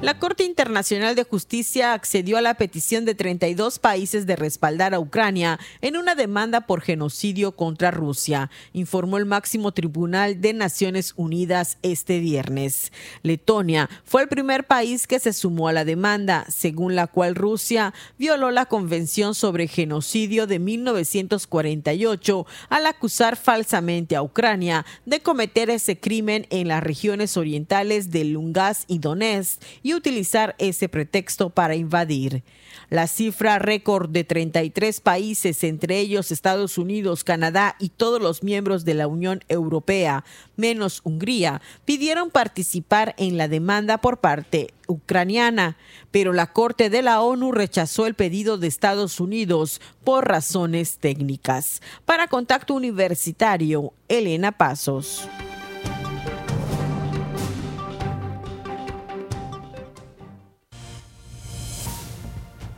[0.06, 4.99] La Corte Internacional de Justicia accedió a la petición de 32 países de respaldar a
[4.99, 11.80] Ucrania en una demanda por genocidio contra Rusia, informó el máximo tribunal de Naciones Unidas
[11.82, 12.91] este viernes.
[13.24, 17.91] Letonia fue el primer país que se sumó a la demanda, según la cual Rusia
[18.20, 25.99] violó la Convención sobre Genocidio de 1948 al acusar falsamente a Ucrania de cometer ese
[25.99, 32.43] crimen en las regiones orientales de Lungas y Donetsk y utilizar ese pretexto para invadir.
[32.89, 38.86] La cifra récord de 33 países, entre ellos Estados Unidos, Canadá y todos los miembros
[38.86, 40.24] de la Unión Europea,
[40.56, 45.78] menos Hungría, pidieron participar en la demanda por parte ucraniana,
[46.12, 51.82] pero la Corte de la ONU rechazó el pedido de Estados Unidos por razones técnicas.
[52.06, 55.28] Para Contacto Universitario, Elena Pasos.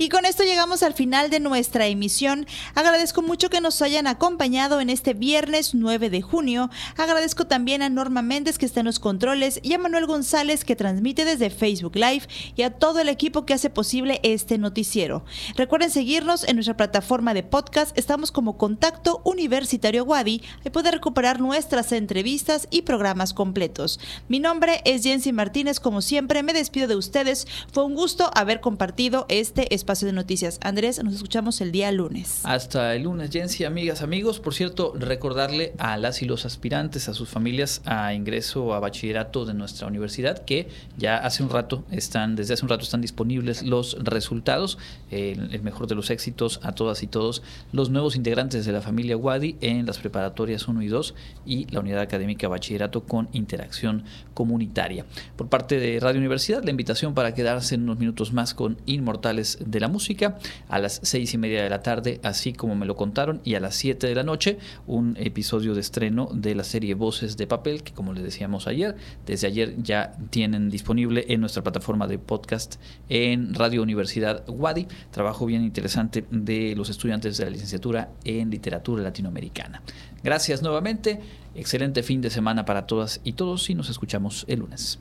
[0.00, 2.46] Y con esto llegamos al final de nuestra emisión.
[2.76, 6.70] Agradezco mucho que nos hayan acompañado en este viernes 9 de junio.
[6.96, 10.76] Agradezco también a Norma Méndez que está en los controles y a Manuel González que
[10.76, 15.24] transmite desde Facebook Live y a todo el equipo que hace posible este noticiero.
[15.56, 17.98] Recuerden seguirnos en nuestra plataforma de podcast.
[17.98, 23.98] Estamos como Contacto Universitario Wadi y poder recuperar nuestras entrevistas y programas completos.
[24.28, 25.80] Mi nombre es Jensi Martínez.
[25.80, 27.48] Como siempre, me despido de ustedes.
[27.72, 30.60] Fue un gusto haber compartido este espacio de noticias.
[30.62, 32.40] Andrés, nos escuchamos el día lunes.
[32.44, 34.38] Hasta el lunes, Jensi, amigas, amigos.
[34.38, 39.46] Por cierto, recordarle a las y los aspirantes, a sus familias, a ingreso a bachillerato
[39.46, 40.68] de nuestra universidad, que
[40.98, 44.76] ya hace un rato están, desde hace un rato están disponibles los resultados.
[45.10, 49.16] El mejor de los éxitos a todas y todos los nuevos integrantes de la familia
[49.16, 51.14] Wadi en las preparatorias 1 y 2
[51.46, 54.04] y la unidad académica bachillerato con interacción
[54.38, 55.04] comunitaria.
[55.34, 59.58] Por parte de Radio Universidad, la invitación para quedarse en unos minutos más con Inmortales
[59.66, 62.94] de la Música a las seis y media de la tarde, así como me lo
[62.94, 66.94] contaron, y a las 7 de la noche, un episodio de estreno de la serie
[66.94, 68.94] Voces de Papel, que como les decíamos ayer,
[69.26, 72.76] desde ayer ya tienen disponible en nuestra plataforma de podcast
[73.08, 74.86] en Radio Universidad Wadi.
[75.10, 79.82] Trabajo bien interesante de los estudiantes de la licenciatura en literatura latinoamericana.
[80.22, 81.20] Gracias nuevamente,
[81.54, 84.98] excelente fin de semana para todas y todos y nos escuchamos el lunes.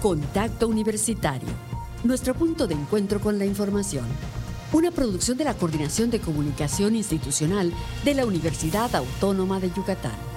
[0.00, 1.48] Contacto Universitario,
[2.04, 4.04] nuestro punto de encuentro con la información.
[4.72, 7.72] Una producción de la Coordinación de Comunicación Institucional
[8.04, 10.33] de la Universidad Autónoma de Yucatán.